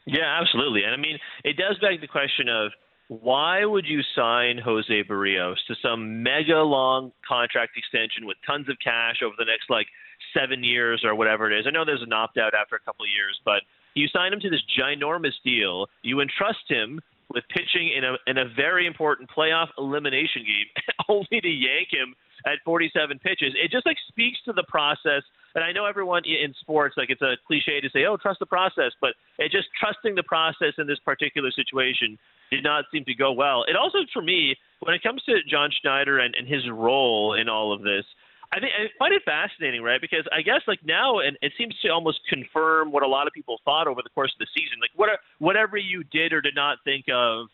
[0.05, 0.83] Yeah, absolutely.
[0.83, 2.73] And I mean, it does beg the question of
[3.07, 8.77] why would you sign Jose Berrios to some mega long contract extension with tons of
[8.83, 9.87] cash over the next like
[10.33, 11.65] seven years or whatever it is?
[11.67, 13.61] I know there's an opt out after a couple of years, but
[13.93, 15.87] you sign him to this ginormous deal.
[16.01, 16.99] You entrust him
[17.33, 22.15] with pitching in a in a very important playoff elimination game, only to yank him
[22.45, 23.53] at 47 pitches.
[23.55, 25.23] It just like speaks to the process.
[25.55, 28.45] And I know everyone in sports, like it's a cliche to say, "Oh, trust the
[28.45, 32.17] process," but it just trusting the process in this particular situation
[32.51, 33.63] did not seem to go well.
[33.67, 37.49] It also, for me, when it comes to John Schneider and, and his role in
[37.49, 38.05] all of this,
[38.53, 39.99] I think I find it fascinating, right?
[39.99, 43.33] Because I guess like now, and it seems to almost confirm what a lot of
[43.33, 44.77] people thought over the course of the season.
[44.79, 47.47] Like what, whatever you did or did not think of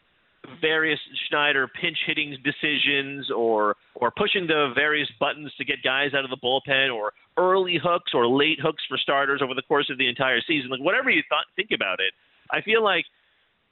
[0.59, 6.23] various Schneider pinch hitting decisions, or or pushing the various buttons to get guys out
[6.23, 9.97] of the bullpen, or early hooks or late hooks for starters over the course of
[9.97, 10.69] the entire season.
[10.69, 11.23] Like whatever you
[11.55, 12.13] think about it.
[12.51, 13.05] I feel like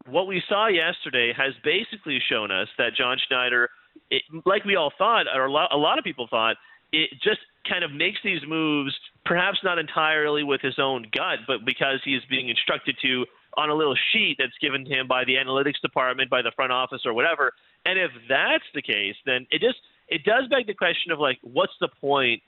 [0.08, 3.70] what we saw yesterday has basically shown us that John Schneider,
[4.10, 6.56] it, like we all thought, or a lot, a lot of people thought,
[6.92, 11.66] it just kind of makes these moves, perhaps not entirely with his own gut, but
[11.66, 13.26] because he is being instructed to
[13.58, 16.72] on a little sheet that's given to him by the analytics department, by the front
[16.72, 17.54] office, or whatever.
[17.86, 21.40] And if that's the case, then it just it does beg the question of like,
[21.42, 22.42] what's the point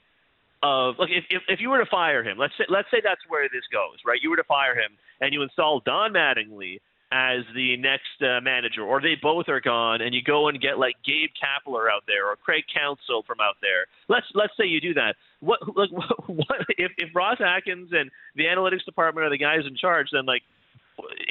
[0.62, 3.22] of like if, if if you were to fire him, let's say let's say that's
[3.28, 4.20] where this goes, right?
[4.22, 6.78] You were to fire him and you install Don Mattingly
[7.12, 10.78] as the next uh, manager, or they both are gone, and you go and get
[10.78, 13.86] like Gabe Kapler out there or Craig Counsell from out there.
[14.08, 15.16] Let's let's say you do that.
[15.40, 15.90] What like
[16.26, 20.08] what if if Ross Atkins and the analytics department are the guys in charge?
[20.12, 20.42] Then like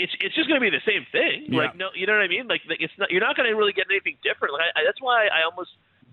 [0.01, 1.53] it's it's just going to be the same thing.
[1.53, 1.69] Yeah.
[1.69, 2.47] Like no, you know what I mean?
[2.47, 4.53] Like it's not you're not going to really get anything different.
[4.53, 5.69] Like I, that's why I almost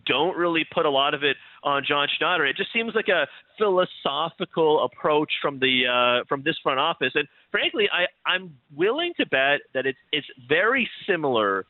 [0.07, 2.46] don't really put a lot of it on John Schneider.
[2.46, 3.27] It just seems like a
[3.59, 9.27] philosophical approach from the uh, from this front office, and frankly, I I'm willing to
[9.27, 11.66] bet that it's it's very similar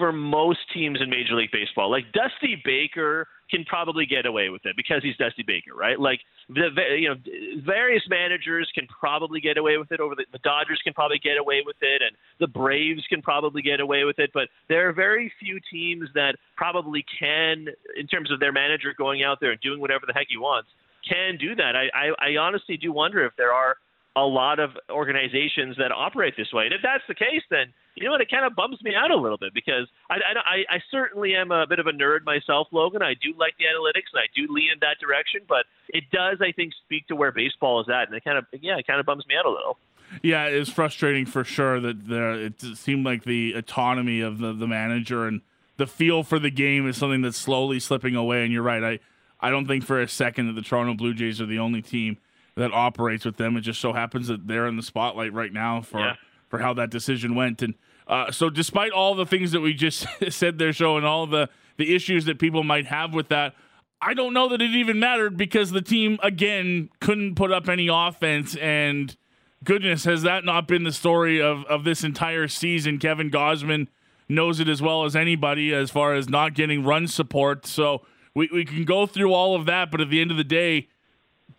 [0.00, 1.90] for most teams in Major League Baseball.
[1.90, 6.00] Like Dusty Baker can probably get away with it because he's Dusty Baker, right?
[6.00, 7.16] Like the you know
[7.64, 10.00] various managers can probably get away with it.
[10.00, 13.60] Over the, the Dodgers can probably get away with it, and the Braves can probably
[13.60, 14.30] get away with it.
[14.32, 17.66] But there are very few teams that probably can,
[17.98, 20.70] in terms of their manager going out there and doing whatever the heck he wants,
[21.06, 21.76] can do that.
[21.76, 23.76] I I, I honestly do wonder if there are
[24.16, 26.64] a lot of organizations that operate this way.
[26.64, 28.20] And if that's the case, then you know what?
[28.20, 31.52] It kind of bums me out a little bit because I, I, I certainly am
[31.52, 33.02] a bit of a nerd myself, Logan.
[33.02, 36.38] I do like the analytics and I do lean in that direction, but it does,
[36.40, 39.00] I think, speak to where baseball is at, and it kind of, yeah, it kind
[39.00, 39.78] of bums me out a little.
[40.22, 42.32] Yeah, it's frustrating for sure that there.
[42.32, 45.40] It seemed like the autonomy of the the manager and
[45.76, 48.42] the feel for the game is something that's slowly slipping away.
[48.42, 48.82] And you're right.
[48.82, 48.98] I
[49.40, 52.18] I don't think for a second that the Toronto Blue Jays are the only team
[52.56, 53.56] that operates with them.
[53.56, 56.14] It just so happens that they're in the spotlight right now for yeah.
[56.48, 57.62] for how that decision went.
[57.62, 57.74] And
[58.06, 61.48] uh, so, despite all the things that we just said there, Sho and all the
[61.76, 63.54] the issues that people might have with that,
[64.00, 67.88] I don't know that it even mattered because the team again couldn't put up any
[67.88, 69.16] offense and.
[69.62, 72.98] Goodness, has that not been the story of, of this entire season?
[72.98, 73.88] Kevin Gausman
[74.30, 77.66] knows it as well as anybody as far as not getting run support.
[77.66, 78.02] So
[78.34, 80.88] we, we can go through all of that, but at the end of the day,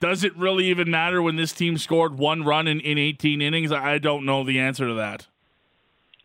[0.02, 3.72] does it really even matter when this team scored one run in, in 18 innings?
[3.72, 5.28] I don't know the answer to that.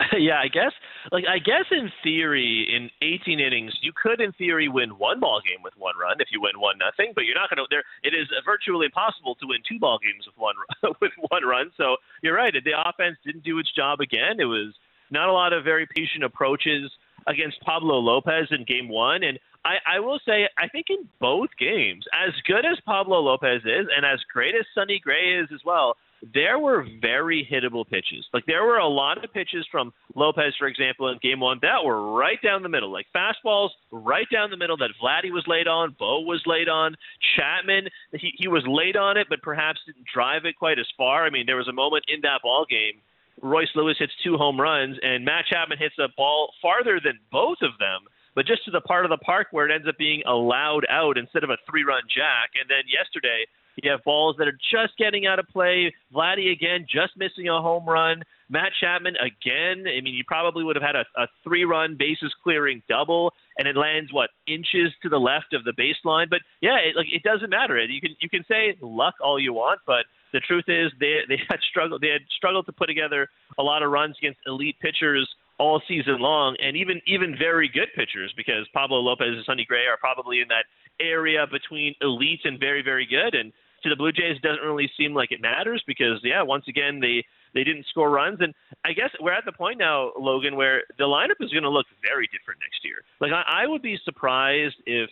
[0.18, 0.72] yeah, I guess
[1.12, 5.40] like I guess in theory in 18 innings you could in theory win one ball
[5.40, 7.84] game with one run if you win one nothing, but you're not going to there
[8.02, 10.54] it is virtually impossible to win two ball games with one
[11.00, 11.70] with one run.
[11.76, 14.38] So you're right, the offense didn't do its job again.
[14.38, 14.74] It was
[15.10, 16.90] not a lot of very patient approaches
[17.26, 21.50] against Pablo Lopez in game 1 and I, I will say, I think in both
[21.58, 25.60] games, as good as Pablo Lopez is, and as great as Sonny Gray is as
[25.66, 25.96] well,
[26.32, 28.24] there were very hittable pitches.
[28.32, 31.84] Like there were a lot of pitches from Lopez, for example, in game one that
[31.84, 35.66] were right down the middle, like fastballs right down the middle that Vladdy was late
[35.66, 36.94] on, Bo was late on,
[37.36, 41.26] Chapman he, he was late on it, but perhaps didn't drive it quite as far.
[41.26, 43.00] I mean, there was a moment in that ball game.
[43.42, 47.58] Royce Lewis hits two home runs, and Matt Chapman hits a ball farther than both
[47.60, 50.22] of them but just to the part of the park where it ends up being
[50.28, 52.52] allowed out instead of a three-run jack.
[52.60, 53.48] And then yesterday,
[53.82, 55.92] you have balls that are just getting out of play.
[56.14, 58.22] Vladdy again, just missing a home run.
[58.48, 59.88] Matt Chapman again.
[59.88, 63.76] I mean, you probably would have had a, a three-run bases clearing double, and it
[63.76, 66.28] lands what inches to the left of the baseline.
[66.30, 67.82] But yeah, it, like it doesn't matter.
[67.84, 71.38] You can you can say luck all you want, but the truth is they they
[71.48, 73.28] had struggled they had struggled to put together
[73.58, 75.28] a lot of runs against elite pitchers
[75.58, 79.86] all season long, and even even very good pitchers because Pablo Lopez and Sonny Gray
[79.86, 80.64] are probably in that
[81.00, 83.34] area between elite and very very good.
[83.34, 83.52] And
[83.82, 87.00] to the Blue Jays, it doesn't really seem like it matters because yeah, once again
[87.00, 88.54] they they didn't score runs, and
[88.84, 91.86] I guess we're at the point now, Logan, where the lineup is going to look
[92.06, 92.96] very different next year.
[93.20, 95.08] Like I, I would be surprised if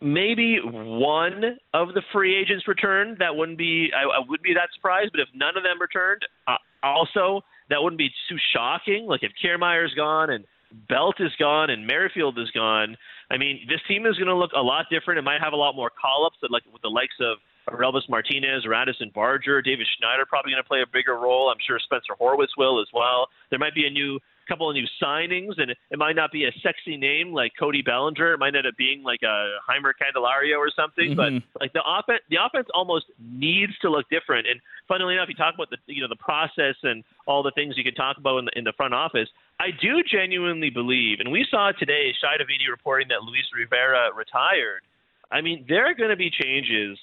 [0.00, 3.18] maybe one of the free agents returned.
[3.18, 5.10] That wouldn't be I, I would be that surprised.
[5.12, 9.06] But if none of them returned, uh, also that wouldn't be too shocking.
[9.06, 10.44] Like if Kiermaier's gone and
[10.88, 12.96] Belt is gone and Merrifield is gone,
[13.30, 15.18] I mean this team is going to look a lot different.
[15.18, 17.38] It might have a lot more call-ups, that, like with the likes of
[17.72, 21.48] Relvis Martinez, Addison Barger, Davis Schneider probably going to play a bigger role.
[21.48, 23.28] I'm sure Spencer Horwitz will as well.
[23.50, 26.52] There might be a new couple of new signings, and it might not be a
[26.62, 28.34] sexy name like Cody Bellinger.
[28.34, 31.14] It might end up being like a Jeimer Candelario or something.
[31.16, 31.38] Mm-hmm.
[31.38, 34.46] But like the offense, the offense almost needs to look different.
[34.46, 37.76] And funnily enough, you talk about the you know the process and all the things
[37.76, 39.28] you can talk about in the, in the front office.
[39.60, 44.82] I do genuinely believe, and we saw today Shi Davidi reporting that Luis Rivera retired.
[45.30, 46.98] I mean, there are going to be changes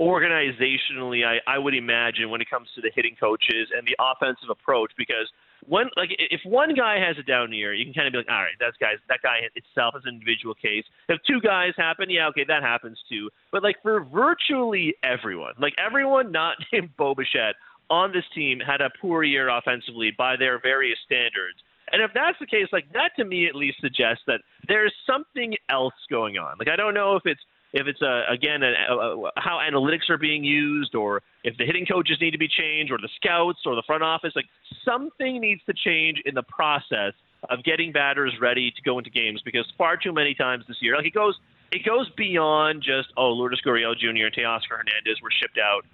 [0.00, 4.50] organizationally, I, I would imagine, when it comes to the hitting coaches and the offensive
[4.50, 5.30] approach, because
[5.66, 8.28] one like if one guy has a down year, you can kind of be like,
[8.28, 10.84] all right, that's guys that guy itself is an individual case.
[11.08, 13.30] If two guys happen, yeah, okay, that happens too.
[13.52, 17.56] But like for virtually everyone, like everyone not named Bo Bichette
[17.90, 21.58] on this team had a poor year offensively by their various standards.
[21.92, 25.54] And if that's the case, like that to me at least suggests that there's something
[25.70, 26.56] else going on.
[26.58, 27.40] Like I don't know if it's
[27.72, 31.86] if it's a, again a, a, how analytics are being used, or if the hitting
[31.86, 34.46] coaches need to be changed, or the scouts, or the front office, like
[34.84, 37.12] something needs to change in the process
[37.50, 40.96] of getting batters ready to go into games because far too many times this year,
[40.96, 41.38] like it goes
[41.72, 44.26] it goes beyond just oh Lourdes Gurriel Jr.
[44.26, 45.84] and Teoscar Hernandez were shipped out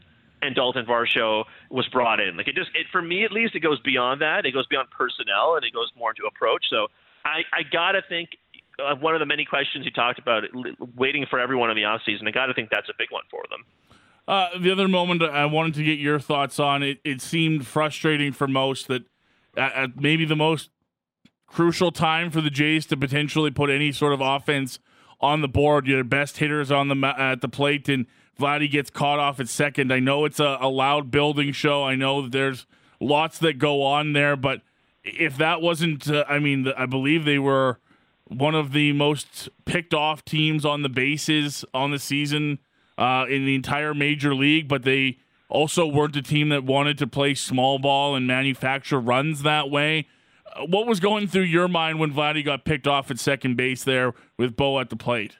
[0.43, 2.37] and Dalton Varsho was brought in.
[2.37, 4.45] Like it just it for me at least it goes beyond that.
[4.45, 6.65] It goes beyond personnel and it goes more into approach.
[6.69, 6.89] So
[7.25, 8.31] I, I gotta think
[9.01, 10.45] one of the many questions you talked about,
[10.97, 12.27] waiting for everyone in the offseason.
[12.27, 13.65] I got to think that's a big one for them.
[14.29, 18.33] Uh, the other moment I wanted to get your thoughts on it, it seemed frustrating
[18.33, 19.03] for most that
[19.57, 20.71] at, maybe the most
[21.47, 24.79] crucial time for the Jays to potentially put any sort of offense
[25.21, 28.07] on the board, your best hitters on the at the plate, and
[28.39, 29.93] Vladdy gets caught off at second.
[29.93, 31.85] I know it's a, a loud building Sho.
[31.85, 32.67] I know there's
[33.01, 34.63] lots that go on there, but
[35.05, 37.79] if that wasn't, uh, I mean, I believe they were
[38.35, 42.59] one of the most picked off teams on the bases on the season
[42.99, 45.19] uh, in the entire major league, but they
[45.49, 50.07] also weren't a team that wanted to play small ball and manufacture runs that way.
[50.47, 53.85] Uh, what was going through your mind when Vladdy got picked off at second base
[53.85, 55.37] there with Bo at the plate?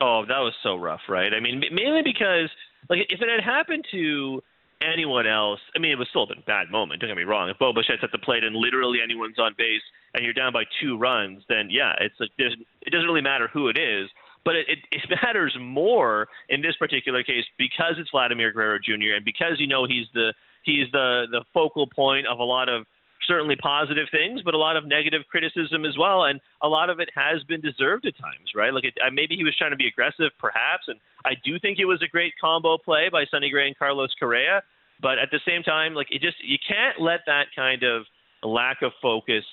[0.00, 1.32] Oh, that was so rough, right?
[1.34, 2.48] I mean, mainly because
[2.88, 4.42] like if it had happened to
[4.80, 7.00] anyone else, I mean, it was still a bad moment.
[7.00, 7.50] Don't get me wrong.
[7.50, 9.82] If Bo Bichette's at the plate and literally anyone's on base
[10.14, 13.68] and you're down by two runs, then yeah, it's like it doesn't really matter who
[13.68, 14.08] it is.
[14.44, 19.14] But it, it, it matters more in this particular case because it's Vladimir Guerrero Jr.
[19.16, 20.32] and because you know he's the
[20.62, 22.86] he's the the focal point of a lot of
[23.28, 27.00] certainly positive things, but a lot of negative criticism as well, and a lot of
[27.00, 28.72] it has been deserved at times, right?
[28.72, 31.84] Like it, maybe he was trying to be aggressive, perhaps, and I do think it
[31.84, 34.62] was a great combo play by Sonny Gray and Carlos Correa,
[35.00, 38.02] but at the same time, like it just you can't let that kind of
[38.42, 39.44] lack of focus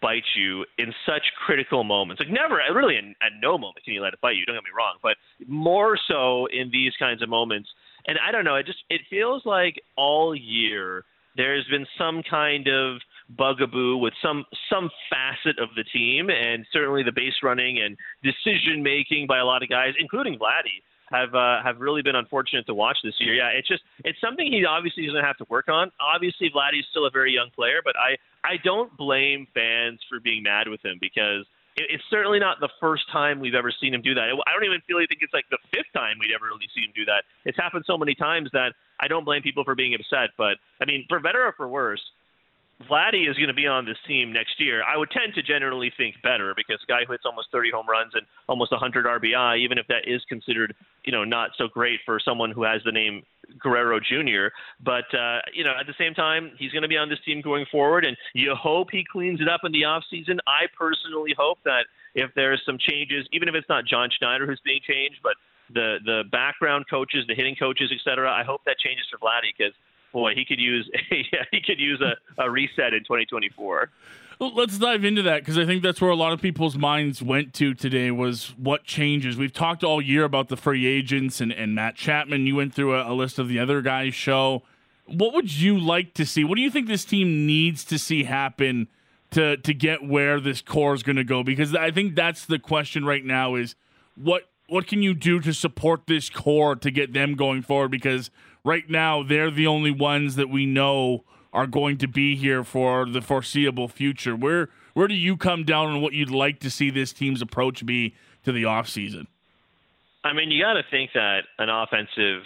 [0.00, 2.20] bite you in such critical moments.
[2.20, 4.44] Like never, really, in, at no moment can you let it bite you.
[4.46, 5.16] Don't get me wrong, but
[5.46, 7.68] more so in these kinds of moments.
[8.06, 8.56] And I don't know.
[8.56, 11.04] It just it feels like all year
[11.36, 13.00] there's been some kind of
[13.36, 18.82] bugaboo with some some facet of the team, and certainly the base running and decision
[18.82, 22.74] making by a lot of guys, including Vladdy have uh, have really been unfortunate to
[22.74, 23.34] watch this year.
[23.34, 25.90] Yeah, it's just it's something he obviously to have to work on.
[26.00, 30.42] Obviously, Vladdy's still a very young player, but I I don't blame fans for being
[30.42, 31.44] mad with him because
[31.76, 34.22] it's certainly not the first time we've ever seen him do that.
[34.22, 36.84] I don't even feel like think it's like the fifth time we'd ever really seen
[36.84, 37.24] him do that.
[37.44, 40.30] It's happened so many times that I don't blame people for being upset.
[40.36, 42.02] But I mean, for better or for worse,
[42.88, 45.92] Vladdy is going to be on this team next year, I would tend to generally
[45.96, 49.76] think better because guy who hits almost 30 home runs and almost 100 RBI, even
[49.76, 50.74] if that is considered,
[51.04, 53.22] you know, not so great for someone who has the name
[53.58, 54.54] Guerrero Jr.
[54.82, 57.42] But uh, you know, at the same time, he's going to be on this team
[57.42, 60.38] going forward, and you hope he cleans it up in the off season.
[60.46, 64.60] I personally hope that if there's some changes, even if it's not John Schneider who's
[64.64, 65.34] being changed, but
[65.72, 68.30] the the background coaches, the hitting coaches, etc.
[68.30, 69.74] I hope that changes for Vladdy because
[70.12, 73.90] boy, he could use yeah, he could use a, a reset in 2024.
[74.40, 77.22] Well, let's dive into that because I think that's where a lot of people's minds
[77.22, 79.36] went to today was what changes.
[79.36, 82.46] We've talked all year about the free agents and, and Matt Chapman.
[82.46, 84.62] You went through a, a list of the other guys' Sho.
[85.04, 86.44] What would you like to see?
[86.44, 88.88] What do you think this team needs to see happen
[89.32, 91.42] to to get where this core is going to go?
[91.42, 93.74] Because I think that's the question right now: is
[94.14, 97.90] what what can you do to support this core to get them going forward?
[97.90, 98.30] Because
[98.64, 103.06] right now they're the only ones that we know are going to be here for
[103.06, 104.36] the foreseeable future.
[104.36, 107.84] Where where do you come down on what you'd like to see this team's approach
[107.86, 109.26] be to the offseason?
[110.24, 112.42] I mean, you got to think that an offensive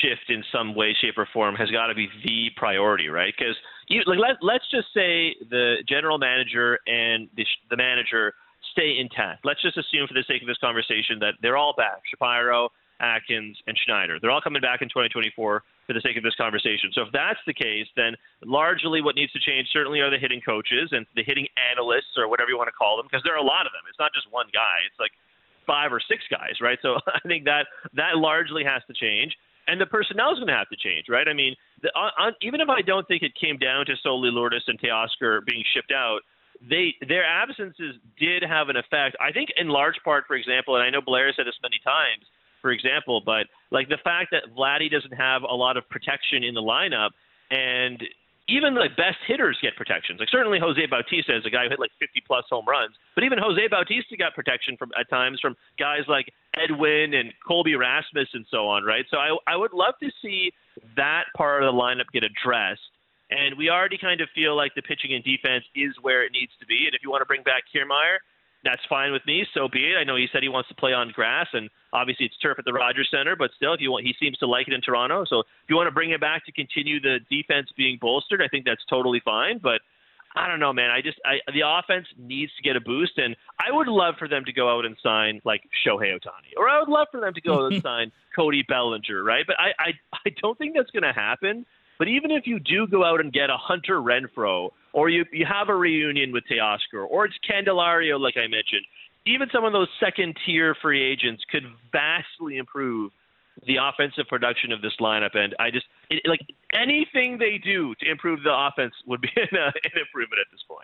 [0.00, 3.32] shift in some way, shape, or form has got to be the priority, right?
[3.36, 3.56] Because
[4.06, 8.34] like let let's just say the general manager and the the manager
[8.72, 9.44] stay intact.
[9.44, 12.00] Let's just assume, for the sake of this conversation, that they're all back.
[12.10, 12.70] Shapiro,
[13.00, 14.18] Atkins, and Schneider.
[14.20, 16.90] They're all coming back in 2024 for the sake of this conversation.
[16.94, 20.40] So if that's the case, then largely what needs to change certainly are the hitting
[20.40, 23.42] coaches and the hitting analysts or whatever you want to call them, because there are
[23.42, 23.84] a lot of them.
[23.88, 24.86] It's not just one guy.
[24.88, 25.12] It's like
[25.66, 26.78] five or six guys, right?
[26.80, 29.36] So I think that that largely has to change.
[29.66, 31.26] And the personnel is going to have to change, right?
[31.26, 34.28] I mean, the, on, on, even if I don't think it came down to solely
[34.28, 36.20] Lourdes and Teoscar being shipped out,
[36.60, 39.16] they their absences did have an effect.
[39.20, 42.24] I think in large part, for example, and I know Blair said this many times,
[42.64, 46.54] for example, but like the fact that Vladdy doesn't have a lot of protection in
[46.54, 47.10] the lineup,
[47.50, 48.02] and
[48.48, 50.18] even the best hitters get protections.
[50.18, 53.22] Like certainly Jose Bautista is a guy who hit like 50 plus home runs, but
[53.22, 58.32] even Jose Bautista got protection from at times from guys like Edwin and Colby Rasmus
[58.32, 59.04] and so on, right?
[59.10, 60.50] So I I would love to see
[60.96, 62.88] that part of the lineup get addressed.
[63.28, 66.52] And we already kind of feel like the pitching and defense is where it needs
[66.60, 66.88] to be.
[66.88, 68.24] And if you want to bring back Kiermaier,
[68.64, 69.46] that's fine with me.
[69.54, 69.96] So be it.
[69.96, 72.64] I know he said he wants to play on grass, and obviously it's turf at
[72.64, 73.36] the Rogers Center.
[73.36, 75.24] But still, if you want, he seems to like it in Toronto.
[75.28, 78.48] So if you want to bring him back to continue the defense being bolstered, I
[78.48, 79.58] think that's totally fine.
[79.62, 79.80] But
[80.36, 80.90] I don't know, man.
[80.90, 84.26] I just I, the offense needs to get a boost, and I would love for
[84.26, 87.34] them to go out and sign like Shohei Ohtani, or I would love for them
[87.34, 89.44] to go out and sign Cody Bellinger, right?
[89.46, 89.92] But I I,
[90.26, 91.64] I don't think that's going to happen.
[91.98, 95.46] But even if you do go out and get a Hunter Renfroe, or you, you
[95.46, 98.86] have a reunion with Teoscar, or it's Candelario, like I mentioned,
[99.26, 103.12] even some of those second tier free agents could vastly improve
[103.66, 105.36] the offensive production of this lineup.
[105.36, 106.40] And I just, it, like,
[106.72, 110.62] anything they do to improve the offense would be an, uh, an improvement at this
[110.68, 110.80] point.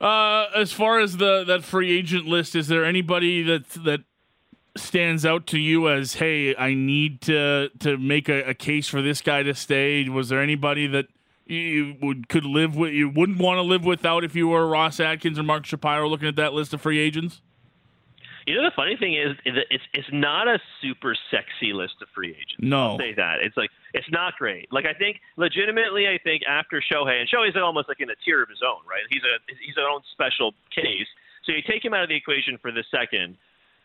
[0.00, 4.02] Uh, as far as the that free agent list, is there anybody that that
[4.76, 9.02] stands out to you as, hey, I need to to make a, a case for
[9.02, 10.08] this guy to stay?
[10.08, 11.06] Was there anybody that
[11.46, 14.98] you would could live with you wouldn't want to live without if you were Ross
[15.00, 17.40] Atkins or Mark Shapiro looking at that list of free agents?
[18.46, 22.30] You know the funny thing is, it's it's not a super sexy list of free
[22.30, 22.56] agents.
[22.58, 24.70] No, I'll say that it's like it's not great.
[24.70, 28.42] Like I think legitimately, I think after Shohei and Shohei's almost like in a tier
[28.42, 29.00] of his own, right?
[29.08, 31.08] He's a he's his own special case.
[31.44, 33.36] So you take him out of the equation for the second.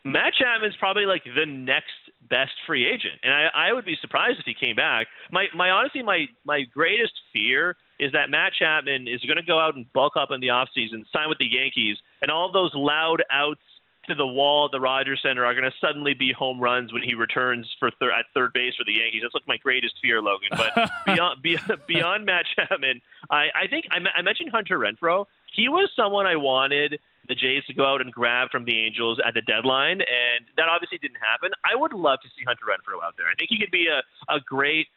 [0.05, 1.91] Matt Chapman's probably like the next
[2.29, 5.07] best free agent, and I, I would be surprised if he came back.
[5.31, 9.59] My my honestly my my greatest fear is that Matt Chapman is going to go
[9.59, 13.23] out and bulk up in the offseason, sign with the Yankees, and all those loud
[13.29, 13.61] outs
[14.07, 17.03] to the wall at the Rogers Center are going to suddenly be home runs when
[17.03, 19.21] he returns for thir- at third base for the Yankees.
[19.23, 20.49] That's like my greatest fear, Logan.
[20.51, 25.25] But beyond beyond, beyond Matt Chapman, I, I think I, I mentioned Hunter Renfroe.
[25.53, 26.99] He was someone I wanted
[27.29, 30.67] the Jays to go out and grab from the Angels at the deadline, and that
[30.67, 31.51] obviously didn't happen.
[31.63, 33.29] I would love to see Hunter Renfroe out there.
[33.29, 34.01] I think he could be a,
[34.33, 34.87] a great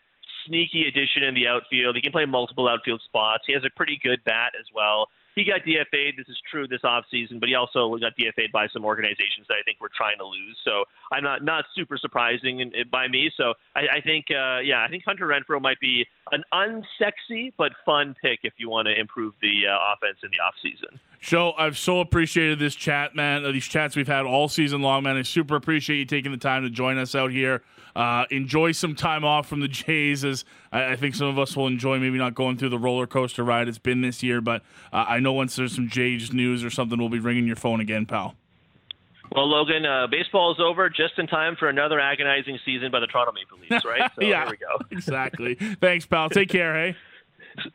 [0.46, 1.94] sneaky addition in the outfield.
[1.94, 3.44] He can play multiple outfield spots.
[3.46, 6.16] He has a pretty good bat as well he got DFA'd.
[6.16, 9.62] This is true this offseason, but he also got DFA'd by some organizations that I
[9.64, 10.56] think we're trying to lose.
[10.64, 13.30] So I'm not not super surprising in, in, by me.
[13.36, 17.72] So I, I think uh, yeah, I think Hunter Renfroe might be an unsexy but
[17.84, 20.98] fun pick if you want to improve the uh, offense in the offseason.
[21.20, 23.44] Sho, I've so appreciated this chat, man.
[23.44, 25.16] Uh, these chats we've had all season long, man.
[25.16, 27.62] I super appreciate you taking the time to join us out here.
[27.94, 31.54] Uh, enjoy some time off from the Jays, as I, I, think some of us
[31.56, 31.98] will enjoy.
[31.98, 34.62] Maybe not going through the roller coaster ride it's been this year, but
[34.92, 37.80] uh, I know once there's some Jays news or something, we'll be ringing your phone
[37.80, 38.34] again, pal.
[39.34, 43.06] Well, Logan, uh, baseball is over just in time for another agonizing season by the
[43.06, 44.10] Toronto Maple Leafs, right?
[44.14, 44.84] So yeah, there we go.
[44.90, 45.54] exactly.
[45.54, 46.28] Thanks, pal.
[46.28, 46.96] Take care, hey.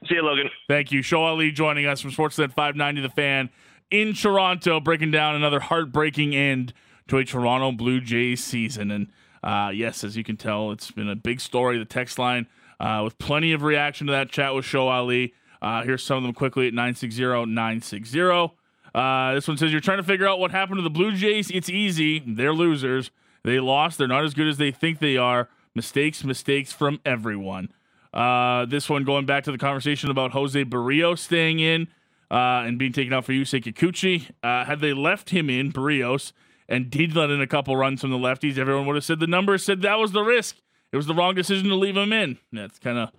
[0.08, 0.50] See you, Logan.
[0.68, 1.02] Thank you.
[1.02, 3.50] Sho Alli joining us from Sportsnet 590 The Fan
[3.92, 6.74] in Toronto, breaking down another heartbreaking end
[7.08, 8.92] to a Toronto Blue Jays season.
[8.92, 9.08] And
[9.44, 11.78] uh, yes, as you can tell, it's been a big story.
[11.78, 12.48] The text line
[12.80, 15.34] uh, with plenty of reaction to that chat with Sho Alli.
[15.62, 18.52] Uh, here's some of them quickly at 960 960.
[18.94, 21.50] Uh, this one says, You're trying to figure out what happened to the Blue Jays.
[21.52, 22.24] It's easy.
[22.26, 23.12] They're losers.
[23.44, 23.98] They lost.
[23.98, 25.50] They're not as good as they think they are.
[25.76, 27.70] Mistakes, mistakes from everyone.
[28.14, 31.88] Uh, this one going back to the conversation about Jose Berrios staying in
[32.32, 34.30] uh, and being taken out for Yusei Kikuchi.
[34.44, 36.32] Had they left him in, Berrios,
[36.70, 39.28] and did let in a couple runs from the lefties, everyone would have said the
[39.28, 40.58] numbers said that was the risk.
[40.92, 42.38] It was the wrong decision to leave him in.
[42.52, 43.12] That's kind of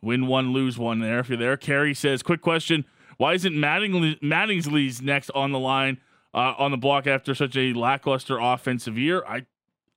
[0.00, 1.18] win one, lose one there.
[1.18, 2.84] If you're there, Carrie says, quick question.
[3.16, 5.98] Why isn't Mattingly, Mattingly's next on the line
[6.34, 9.24] uh, on the block after such a lackluster offensive year?
[9.26, 9.46] I,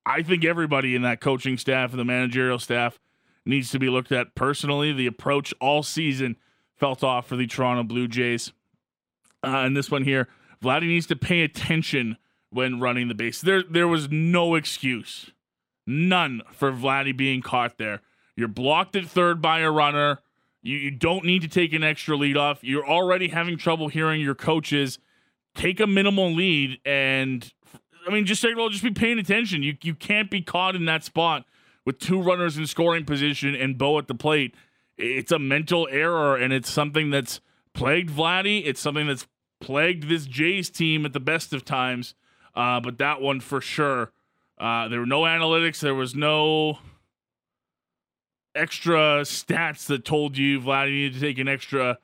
[0.05, 2.99] I think everybody in that coaching staff and the managerial staff
[3.45, 4.93] needs to be looked at personally.
[4.93, 6.37] The approach all season
[6.75, 8.53] felt off for the Toronto Blue Jays.
[9.43, 10.27] Uh, and this one here,
[10.63, 12.17] Vladdy needs to pay attention
[12.51, 13.41] when running the base.
[13.41, 15.31] There, there was no excuse,
[15.85, 18.01] none for Vladdy being caught there.
[18.35, 20.19] You're blocked at third by a runner.
[20.61, 22.63] You, you don't need to take an extra lead off.
[22.63, 24.99] You're already having trouble hearing your coaches.
[25.55, 27.51] Take a minimal lead, and
[28.07, 29.63] I mean, just say, well, just be paying attention.
[29.63, 31.45] You you can't be caught in that spot
[31.85, 34.55] with two runners in scoring position and Bo at the plate.
[34.97, 37.41] It's a mental error, and it's something that's
[37.73, 38.61] plagued Vladdy.
[38.65, 39.27] It's something that's
[39.59, 42.13] plagued this Jays team at the best of times.
[42.59, 44.11] Uh, but that one for sure.
[44.57, 45.79] Uh, there were no analytics.
[45.79, 46.77] There was no
[48.53, 51.99] extra stats that told you Vladdy needed to take an extra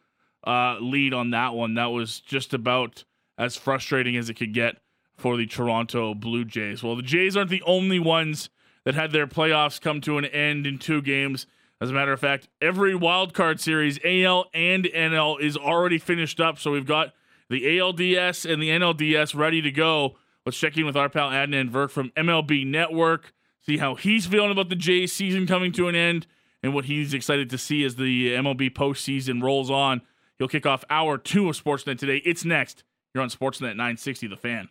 [0.48, 1.74] uh, lead on that one.
[1.74, 3.04] That was just about
[3.38, 4.78] as frustrating as it could get
[5.18, 6.82] for the Toronto Blue Jays.
[6.82, 8.50] Well, the Jays aren't the only ones
[8.86, 11.48] that had their playoffs come to an end in two games.
[11.82, 16.40] As a matter of fact, every wild card series, AL and NL, is already finished
[16.40, 16.60] up.
[16.60, 17.12] So we've got
[17.50, 20.16] the ALDS and the NLDS ready to go.
[20.46, 24.52] Let's check in with our pal Adnan Virk from MLB Network, see how he's feeling
[24.52, 26.28] about the Jays season coming to an end
[26.62, 30.02] and what he's excited to see as the MLB postseason rolls on.
[30.38, 32.22] He'll kick off hour two of Sportsnet today.
[32.26, 32.84] It's next.
[33.14, 34.70] You're on Sportsnet 960, The Fan.